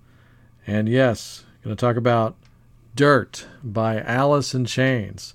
And 0.67 0.89
yes, 0.89 1.45
going 1.65 1.75
to 1.75 1.81
talk 1.81 1.97
about 1.97 2.37
Dirt 2.95 3.47
by 3.63 4.01
Alice 4.01 4.55
in 4.55 4.67
Chains. 4.67 5.35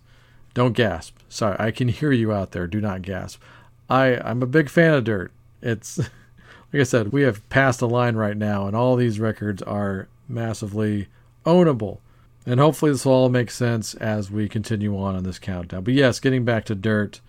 Don't 0.54 0.74
gasp. 0.74 1.18
Sorry, 1.28 1.56
I 1.60 1.72
can 1.72 1.88
hear 1.90 2.12
you 2.12 2.32
out 2.32 2.52
there. 2.52 2.68
Do 2.68 2.80
not 2.80 3.02
gasp. 3.02 3.42
I, 3.90 4.18
I'm 4.18 4.44
a 4.44 4.48
big 4.48 4.70
fan 4.70 4.94
of 4.94 5.04
Dirt. 5.04 5.32
It's, 5.62 5.98
like 6.74 6.82
I 6.82 6.84
said, 6.84 7.12
we 7.12 7.24
have 7.24 7.48
passed 7.50 7.82
a 7.82 7.88
line 7.88 8.16
right 8.16 8.38
now, 8.38 8.68
and 8.68 8.76
all 8.76 8.96
these 8.96 9.20
records 9.20 9.62
are 9.64 10.08
massively 10.28 11.08
ownable. 11.46 11.98
And 12.46 12.60
hopefully, 12.60 12.92
this 12.92 13.06
will 13.06 13.14
all 13.14 13.30
make 13.30 13.52
sense 13.52 13.94
as 13.96 14.32
we 14.32 14.48
continue 14.48 14.98
on 14.98 15.16
on 15.16 15.24
this 15.24 15.40
countdown. 15.40 15.84
But 15.84 15.94
yes, 15.94 16.20
getting 16.20 16.46
back 16.46 16.66
to 16.66 16.76
Dirt, 16.76 17.20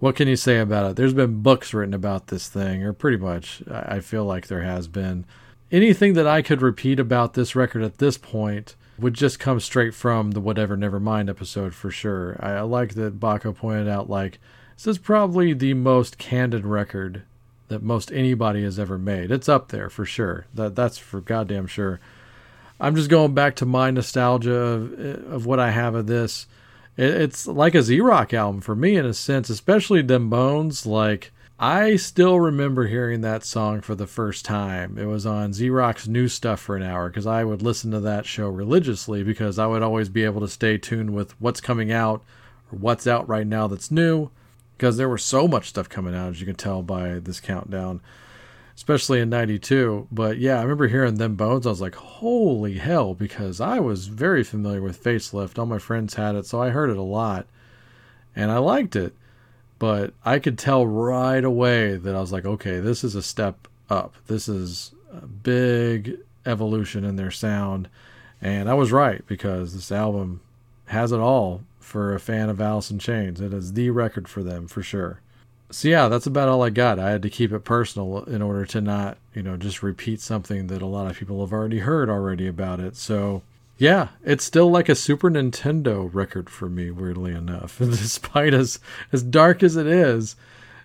what 0.00 0.16
can 0.16 0.28
you 0.28 0.36
say 0.36 0.58
about 0.58 0.90
it? 0.90 0.96
There's 0.96 1.14
been 1.14 1.42
books 1.42 1.72
written 1.72 1.94
about 1.94 2.26
this 2.26 2.48
thing, 2.48 2.82
or 2.82 2.92
pretty 2.92 3.18
much, 3.18 3.62
I 3.70 4.00
feel 4.00 4.24
like 4.24 4.48
there 4.48 4.62
has 4.62 4.88
been. 4.88 5.24
Anything 5.70 6.14
that 6.14 6.26
I 6.26 6.42
could 6.42 6.62
repeat 6.62 6.98
about 6.98 7.34
this 7.34 7.54
record 7.54 7.82
at 7.82 7.98
this 7.98 8.18
point 8.18 8.74
would 8.98 9.14
just 9.14 9.38
come 9.38 9.60
straight 9.60 9.94
from 9.94 10.32
the 10.32 10.40
Whatever 10.40 10.76
Nevermind 10.76 11.30
episode 11.30 11.74
for 11.74 11.90
sure. 11.90 12.36
I, 12.40 12.52
I 12.52 12.60
like 12.62 12.94
that 12.94 13.20
Baco 13.20 13.54
pointed 13.54 13.88
out, 13.88 14.10
like, 14.10 14.38
this 14.76 14.86
is 14.86 14.98
probably 14.98 15.52
the 15.52 15.74
most 15.74 16.18
candid 16.18 16.66
record 16.66 17.22
that 17.68 17.82
most 17.82 18.10
anybody 18.10 18.64
has 18.64 18.78
ever 18.78 18.98
made. 18.98 19.30
It's 19.30 19.48
up 19.48 19.68
there 19.68 19.88
for 19.88 20.04
sure. 20.04 20.46
That 20.54 20.74
That's 20.74 20.98
for 20.98 21.20
goddamn 21.20 21.66
sure. 21.66 22.00
I'm 22.80 22.96
just 22.96 23.10
going 23.10 23.34
back 23.34 23.56
to 23.56 23.66
my 23.66 23.90
nostalgia 23.90 24.54
of, 24.54 24.98
of 25.32 25.46
what 25.46 25.60
I 25.60 25.70
have 25.70 25.94
of 25.94 26.06
this. 26.06 26.46
It, 27.00 27.22
it's 27.22 27.46
like 27.46 27.74
a 27.74 28.00
Rock 28.00 28.34
album 28.34 28.60
for 28.60 28.76
me 28.76 28.96
in 28.96 29.06
a 29.06 29.14
sense, 29.14 29.48
especially 29.48 30.02
Them 30.02 30.28
Bones. 30.28 30.84
Like, 30.84 31.32
I 31.58 31.96
still 31.96 32.38
remember 32.38 32.86
hearing 32.86 33.22
that 33.22 33.44
song 33.44 33.80
for 33.80 33.94
the 33.94 34.06
first 34.06 34.44
time. 34.44 34.98
It 34.98 35.06
was 35.06 35.24
on 35.24 35.52
Rock's 35.70 36.06
New 36.06 36.28
Stuff 36.28 36.60
for 36.60 36.76
an 36.76 36.82
hour 36.82 37.08
because 37.08 37.26
I 37.26 37.44
would 37.44 37.62
listen 37.62 37.90
to 37.92 38.00
that 38.00 38.26
show 38.26 38.48
religiously 38.48 39.22
because 39.24 39.58
I 39.58 39.66
would 39.66 39.82
always 39.82 40.08
be 40.08 40.24
able 40.24 40.42
to 40.42 40.48
stay 40.48 40.76
tuned 40.76 41.14
with 41.14 41.38
what's 41.40 41.60
coming 41.60 41.90
out 41.90 42.22
or 42.70 42.78
what's 42.78 43.06
out 43.06 43.28
right 43.28 43.46
now 43.46 43.66
that's 43.66 43.90
new 43.90 44.30
because 44.76 44.96
there 44.96 45.08
was 45.08 45.22
so 45.22 45.46
much 45.46 45.68
stuff 45.68 45.88
coming 45.88 46.14
out, 46.14 46.30
as 46.30 46.40
you 46.40 46.46
can 46.46 46.56
tell 46.56 46.82
by 46.82 47.18
this 47.18 47.40
countdown, 47.40 48.00
especially 48.74 49.20
in 49.20 49.30
92. 49.30 50.08
But 50.10 50.38
yeah, 50.38 50.58
I 50.58 50.62
remember 50.62 50.88
hearing 50.88 51.16
Them 51.16 51.36
Bones. 51.36 51.66
I 51.66 51.70
was 51.70 51.80
like, 51.80 51.94
holy 51.94 52.78
hell, 52.78 53.14
because 53.14 53.60
I 53.60 53.80
was 53.80 54.06
very 54.06 54.44
familiar 54.44 54.82
with 54.82 55.02
Facelift. 55.02 55.58
All 55.58 55.66
my 55.66 55.78
friends 55.78 56.14
had 56.14 56.34
it, 56.34 56.46
so 56.46 56.62
I 56.62 56.70
heard 56.70 56.90
it 56.90 56.96
a 56.96 57.02
lot 57.02 57.46
and 58.34 58.50
I 58.50 58.58
liked 58.58 58.96
it 58.96 59.14
but 59.80 60.12
I 60.26 60.38
could 60.40 60.58
tell 60.58 60.86
right 60.86 61.42
away 61.42 61.96
that 61.96 62.14
I 62.14 62.20
was 62.20 62.32
like, 62.32 62.44
okay, 62.44 62.80
this 62.80 63.02
is 63.02 63.14
a 63.14 63.22
step 63.22 63.66
up. 63.88 64.14
This 64.26 64.46
is 64.46 64.92
a 65.10 65.26
big 65.26 66.18
evolution 66.44 67.02
in 67.02 67.16
their 67.16 67.30
sound. 67.30 67.88
And 68.42 68.68
I 68.68 68.74
was 68.74 68.92
right 68.92 69.26
because 69.26 69.72
this 69.74 69.90
album 69.90 70.42
has 70.88 71.12
it 71.12 71.18
all 71.18 71.62
for 71.78 72.14
a 72.14 72.20
fan 72.20 72.50
of 72.50 72.60
Alice 72.60 72.90
in 72.90 72.98
Chains. 72.98 73.40
It 73.40 73.54
is 73.54 73.72
the 73.72 73.88
record 73.88 74.28
for 74.28 74.42
them 74.42 74.68
for 74.68 74.82
sure. 74.82 75.22
So 75.70 75.88
yeah, 75.88 76.08
that's 76.08 76.26
about 76.26 76.48
all 76.48 76.62
I 76.62 76.70
got. 76.70 76.98
I 76.98 77.10
had 77.10 77.22
to 77.22 77.30
keep 77.30 77.52
it 77.52 77.64
personal 77.64 78.24
in 78.24 78.42
order 78.42 78.66
to 78.66 78.80
not, 78.80 79.18
you 79.34 79.42
know, 79.42 79.56
just 79.56 79.82
repeat 79.82 80.20
something 80.20 80.66
that 80.66 80.82
a 80.82 80.86
lot 80.86 81.08
of 81.10 81.16
people 81.16 81.40
have 81.40 81.52
already 81.52 81.78
heard 81.78 82.10
already 82.10 82.48
about 82.48 82.80
it. 82.80 82.96
So 82.96 83.42
yeah, 83.78 84.08
it's 84.22 84.44
still 84.44 84.70
like 84.70 84.90
a 84.90 84.94
Super 84.94 85.30
Nintendo 85.30 86.12
record 86.12 86.50
for 86.50 86.68
me, 86.68 86.90
weirdly 86.90 87.32
enough. 87.32 87.78
Despite 87.78 88.52
as 88.52 88.78
as 89.12 89.22
dark 89.22 89.62
as 89.62 89.76
it 89.76 89.86
is, 89.86 90.36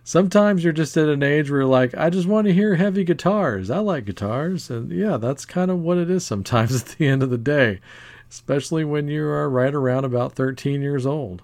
sometimes 0.05 0.63
you're 0.63 0.71
just 0.71 0.95
at 0.95 1.09
an 1.09 1.21
age 1.21 1.51
where 1.51 1.61
you're 1.61 1.69
like, 1.69 1.93
I 1.95 2.09
just 2.09 2.27
want 2.27 2.47
to 2.47 2.53
hear 2.53 2.75
heavy 2.75 3.03
guitars. 3.03 3.69
I 3.69 3.79
like 3.79 4.05
guitars, 4.05 4.69
and 4.69 4.91
yeah, 4.91 5.17
that's 5.17 5.45
kind 5.45 5.69
of 5.69 5.81
what 5.81 5.97
it 5.97 6.09
is 6.09 6.25
sometimes 6.25 6.73
at 6.81 6.87
the 6.97 7.07
end 7.07 7.21
of 7.21 7.29
the 7.29 7.37
day, 7.37 7.81
especially 8.29 8.85
when 8.85 9.09
you 9.09 9.25
are 9.25 9.49
right 9.49 9.73
around 9.73 10.05
about 10.05 10.33
13 10.33 10.81
years 10.81 11.05
old. 11.05 11.41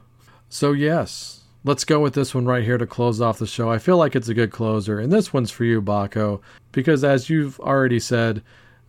So 0.47 0.71
yes, 0.71 1.40
let's 1.63 1.83
go 1.83 1.99
with 1.99 2.13
this 2.13 2.33
one 2.33 2.45
right 2.45 2.63
here 2.63 2.77
to 2.77 2.87
close 2.87 3.21
off 3.21 3.39
the 3.39 3.47
show. 3.47 3.69
I 3.69 3.77
feel 3.77 3.97
like 3.97 4.15
it's 4.15 4.29
a 4.29 4.33
good 4.33 4.51
closer, 4.51 4.99
and 4.99 5.11
this 5.11 5.33
one's 5.33 5.51
for 5.51 5.63
you, 5.63 5.81
Baco, 5.81 6.41
because 6.71 7.03
as 7.03 7.29
you've 7.29 7.59
already 7.59 7.99
said 7.99 8.41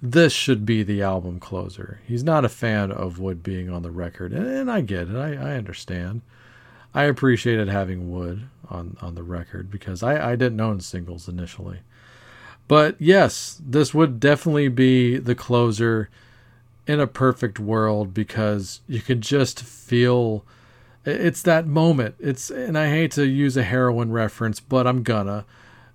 this 0.05 0.33
should 0.33 0.67
be 0.67 0.83
the 0.83 1.01
album 1.01 1.39
closer. 1.39 2.01
He's 2.05 2.25
not 2.25 2.45
a 2.45 2.49
fan 2.49 2.91
of 2.91 3.21
Would 3.21 3.45
being 3.45 3.71
on 3.71 3.83
the 3.83 3.93
record, 3.93 4.33
and, 4.33 4.69
I 4.69 4.81
get 4.81 5.09
it. 5.09 5.17
I, 5.17 5.35
I, 5.35 5.55
understand. 5.55 6.23
I 6.93 7.05
appreciated 7.05 7.69
having 7.69 8.11
Would 8.11 8.49
on, 8.69 8.97
on 9.01 9.15
the 9.15 9.23
record 9.23 9.71
because 9.71 10.03
I, 10.03 10.33
I 10.33 10.37
didn't 10.37 10.61
own 10.61 10.81
singles 10.81 11.29
initially. 11.29 11.79
But 12.67 12.97
yes, 13.01 13.61
this 13.65 13.95
would 13.95 14.19
definitely 14.19 14.69
be 14.69 15.19
the 15.19 15.37
closer 15.37 16.09
in 16.89 16.99
a 16.99 17.07
perfect 17.07 17.61
world 17.61 18.13
because 18.13 18.81
you 18.89 19.01
can 19.01 19.21
just 19.21 19.63
feel 19.63 20.45
it's 21.05 21.43
that 21.43 21.67
moment. 21.67 22.15
It's 22.19 22.51
and 22.51 22.79
I 22.79 22.89
hate 22.89 23.13
to 23.13 23.27
use 23.27 23.57
a 23.57 23.63
heroin 23.63 24.13
reference, 24.13 24.61
but 24.61 24.87
I'm 24.87 25.03
gonna. 25.03 25.45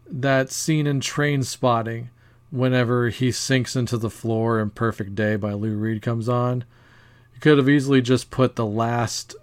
That 0.09 0.51
scene 0.51 0.87
in 0.87 1.01
Trainspotting, 1.01 2.07
whenever 2.51 3.09
he 3.09 3.31
sinks 3.31 3.75
into 3.75 3.97
the 3.97 4.09
floor 4.09 4.59
in 4.59 4.69
Perfect 4.69 5.15
Day 5.15 5.35
by 5.35 5.53
Lou 5.53 5.75
Reed 5.75 6.01
comes 6.01 6.29
on. 6.29 6.63
You 7.33 7.39
could 7.41 7.57
have 7.57 7.69
easily 7.69 8.01
just 8.01 8.31
put 8.31 8.55
the 8.55 8.65
last 8.65 9.35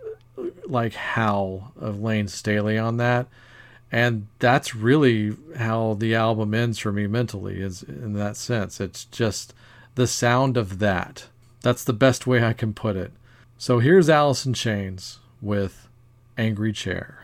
like 0.67 0.95
howl 0.95 1.73
of 1.79 2.01
Layne 2.01 2.29
Staley 2.29 2.79
on 2.79 2.97
that. 2.97 3.29
And 3.93 4.27
that's 4.41 4.75
really 4.75 5.37
how 5.57 5.95
the 5.95 6.15
album 6.15 6.53
ends 6.53 6.79
for 6.79 6.91
me 6.91 7.07
mentally, 7.07 7.61
is 7.61 7.83
in 7.83 8.15
that 8.15 8.37
sense. 8.37 8.81
It's 8.81 9.05
just 9.05 9.55
the 9.95 10.09
sound 10.09 10.57
of 10.57 10.81
that. 10.81 11.27
That's 11.61 11.85
the 11.85 11.93
best 11.93 12.27
way 12.27 12.43
I 12.43 12.55
can 12.55 12.75
put 12.75 12.97
it. 12.97 13.13
So 13.57 13.79
here's 13.79 14.11
Alice 14.11 14.45
in 14.45 14.55
Chains 14.55 15.21
with 15.45 15.89
Angry 16.39 16.73
Chair. 16.73 17.23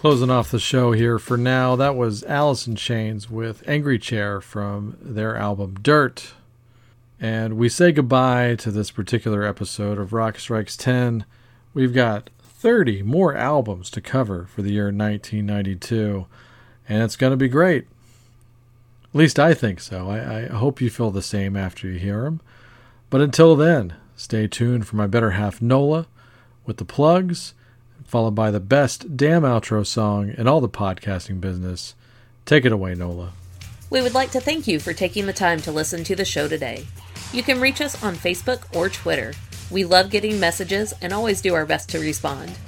Closing 0.00 0.30
off 0.30 0.50
the 0.50 0.58
show 0.58 0.92
here 0.92 1.18
for 1.18 1.36
now, 1.36 1.76
that 1.76 1.94
was 1.94 2.22
in 2.22 2.74
Chains 2.74 3.28
with 3.28 3.62
Angry 3.68 3.98
Chair 3.98 4.40
from 4.40 4.96
their 4.98 5.36
album 5.36 5.74
Dirt. 5.82 6.32
And 7.20 7.58
we 7.58 7.68
say 7.68 7.92
goodbye 7.92 8.54
to 8.60 8.70
this 8.70 8.90
particular 8.90 9.44
episode 9.44 9.98
of 9.98 10.14
Rock 10.14 10.38
Strikes 10.38 10.74
10. 10.78 11.26
We've 11.74 11.92
got 11.92 12.30
30 12.42 13.02
more 13.02 13.36
albums 13.36 13.90
to 13.90 14.00
cover 14.00 14.46
for 14.46 14.62
the 14.62 14.72
year 14.72 14.86
1992, 14.86 16.24
and 16.88 17.02
it's 17.02 17.16
going 17.16 17.32
to 17.32 17.36
be 17.36 17.48
great. 17.48 17.84
At 19.04 19.18
least 19.18 19.38
I 19.38 19.52
think 19.52 19.80
so. 19.80 20.08
I, 20.08 20.44
I 20.44 20.46
hope 20.46 20.80
you 20.80 20.88
feel 20.88 21.10
the 21.10 21.20
same 21.20 21.58
after 21.58 21.86
you 21.86 21.98
hear 21.98 22.22
them. 22.22 22.40
But 23.10 23.20
until 23.20 23.54
then, 23.54 23.92
stay 24.16 24.46
tuned 24.46 24.86
for 24.86 24.96
my 24.96 25.06
better 25.06 25.32
half 25.32 25.60
Nola 25.60 26.06
with 26.64 26.78
the 26.78 26.86
plugs 26.86 27.52
followed 28.10 28.34
by 28.34 28.50
the 28.50 28.58
best 28.58 29.16
damn 29.16 29.42
outro 29.42 29.86
song 29.86 30.34
in 30.36 30.48
all 30.48 30.60
the 30.60 30.68
podcasting 30.68 31.40
business. 31.40 31.94
Take 32.44 32.64
it 32.64 32.72
away, 32.72 32.96
Nola. 32.96 33.30
We 33.88 34.02
would 34.02 34.14
like 34.14 34.32
to 34.32 34.40
thank 34.40 34.66
you 34.66 34.80
for 34.80 34.92
taking 34.92 35.26
the 35.26 35.32
time 35.32 35.60
to 35.60 35.70
listen 35.70 36.02
to 36.04 36.16
the 36.16 36.24
show 36.24 36.48
today. 36.48 36.88
You 37.32 37.44
can 37.44 37.60
reach 37.60 37.80
us 37.80 38.02
on 38.02 38.16
Facebook 38.16 38.64
or 38.74 38.88
Twitter. 38.88 39.32
We 39.70 39.84
love 39.84 40.10
getting 40.10 40.40
messages 40.40 40.92
and 41.00 41.12
always 41.12 41.40
do 41.40 41.54
our 41.54 41.64
best 41.64 41.88
to 41.90 42.00
respond. 42.00 42.58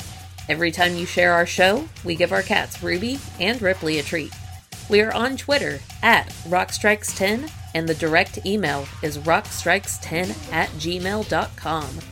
Every 0.48 0.70
time 0.70 0.94
you 0.94 1.06
share 1.06 1.32
our 1.32 1.46
show, 1.46 1.88
we 2.04 2.14
give 2.14 2.30
our 2.30 2.42
cats 2.42 2.80
Ruby 2.80 3.18
and 3.40 3.60
Ripley 3.60 3.98
a 3.98 4.04
treat. 4.04 4.32
We 4.88 5.00
are 5.00 5.12
on 5.12 5.36
Twitter 5.36 5.80
at 6.04 6.28
Rockstrikes10 6.46 7.50
and 7.74 7.88
the 7.88 7.94
direct 7.94 8.46
email 8.46 8.86
is 9.02 9.18
rockstrikes10 9.18 10.52
at 10.52 10.68
gmail.com. 10.70 12.11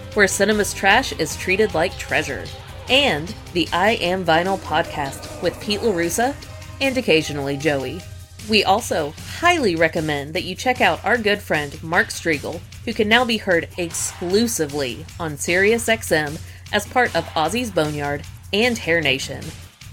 where 0.13 0.27
cinema's 0.27 0.73
trash 0.73 1.13
is 1.13 1.35
treated 1.37 1.73
like 1.73 1.97
treasure, 1.97 2.45
and 2.89 3.33
the 3.53 3.67
I 3.71 3.91
Am 4.01 4.25
Vinyl 4.25 4.59
podcast 4.59 5.41
with 5.41 5.59
Pete 5.61 5.79
LaRussa 5.79 6.35
and 6.81 6.97
occasionally 6.97 7.57
Joey. 7.57 8.01
We 8.49 8.63
also 8.63 9.13
highly 9.39 9.75
recommend 9.75 10.33
that 10.33 10.43
you 10.43 10.55
check 10.55 10.81
out 10.81 11.03
our 11.05 11.17
good 11.17 11.39
friend 11.39 11.81
Mark 11.83 12.07
Striegel, 12.07 12.59
who 12.85 12.93
can 12.93 13.07
now 13.07 13.23
be 13.23 13.37
heard 13.37 13.69
exclusively 13.77 15.05
on 15.19 15.33
SiriusXM 15.33 16.39
as 16.73 16.87
part 16.87 17.15
of 17.15 17.25
Ozzy's 17.27 17.71
Boneyard 17.71 18.23
and 18.51 18.77
Hair 18.77 19.01
Nation. 19.01 19.43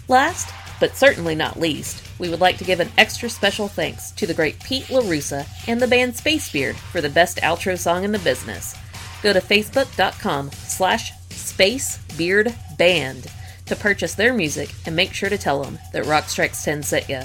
Last, 0.09 0.53
but 0.81 0.97
certainly 0.97 1.35
not 1.35 1.61
least, 1.61 2.03
we 2.19 2.29
would 2.29 2.41
like 2.41 2.57
to 2.59 2.65
give 2.65 2.81
an 2.81 2.91
extra 2.97 3.29
special 3.29 3.69
thanks 3.69 4.11
to 4.13 4.27
the 4.27 4.35
great 4.35 4.59
Pete 4.61 4.85
LaRussa 4.85 5.47
and 5.69 5.81
the 5.81 5.87
band 5.87 6.15
Spacebeard 6.15 6.75
for 6.75 7.01
the 7.01 7.11
best 7.11 7.39
outro 7.39 7.79
song 7.79 8.05
in 8.05 8.13
the 8.13 8.19
business. 8.21 8.75
Go 9.23 9.33
to 9.33 9.41
facebook.com 9.41 10.51
slash 10.53 11.13
spacebeardband 11.31 13.31
to 13.67 13.77
purchase 13.77 14.15
their 14.15 14.33
music 14.33 14.71
and 14.87 14.97
make 14.97 15.13
sure 15.13 15.29
to 15.29 15.39
tell 15.39 15.63
them 15.63 15.79
that 15.93 16.07
Rock 16.07 16.29
Strikes 16.29 16.65
10 16.65 16.83
sent 16.83 17.09
ya. 17.09 17.25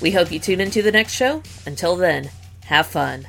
We 0.00 0.10
hope 0.10 0.32
you 0.32 0.38
tune 0.38 0.60
into 0.60 0.82
the 0.82 0.92
next 0.92 1.12
show. 1.12 1.42
Until 1.66 1.96
then, 1.96 2.30
have 2.64 2.86
fun. 2.86 3.28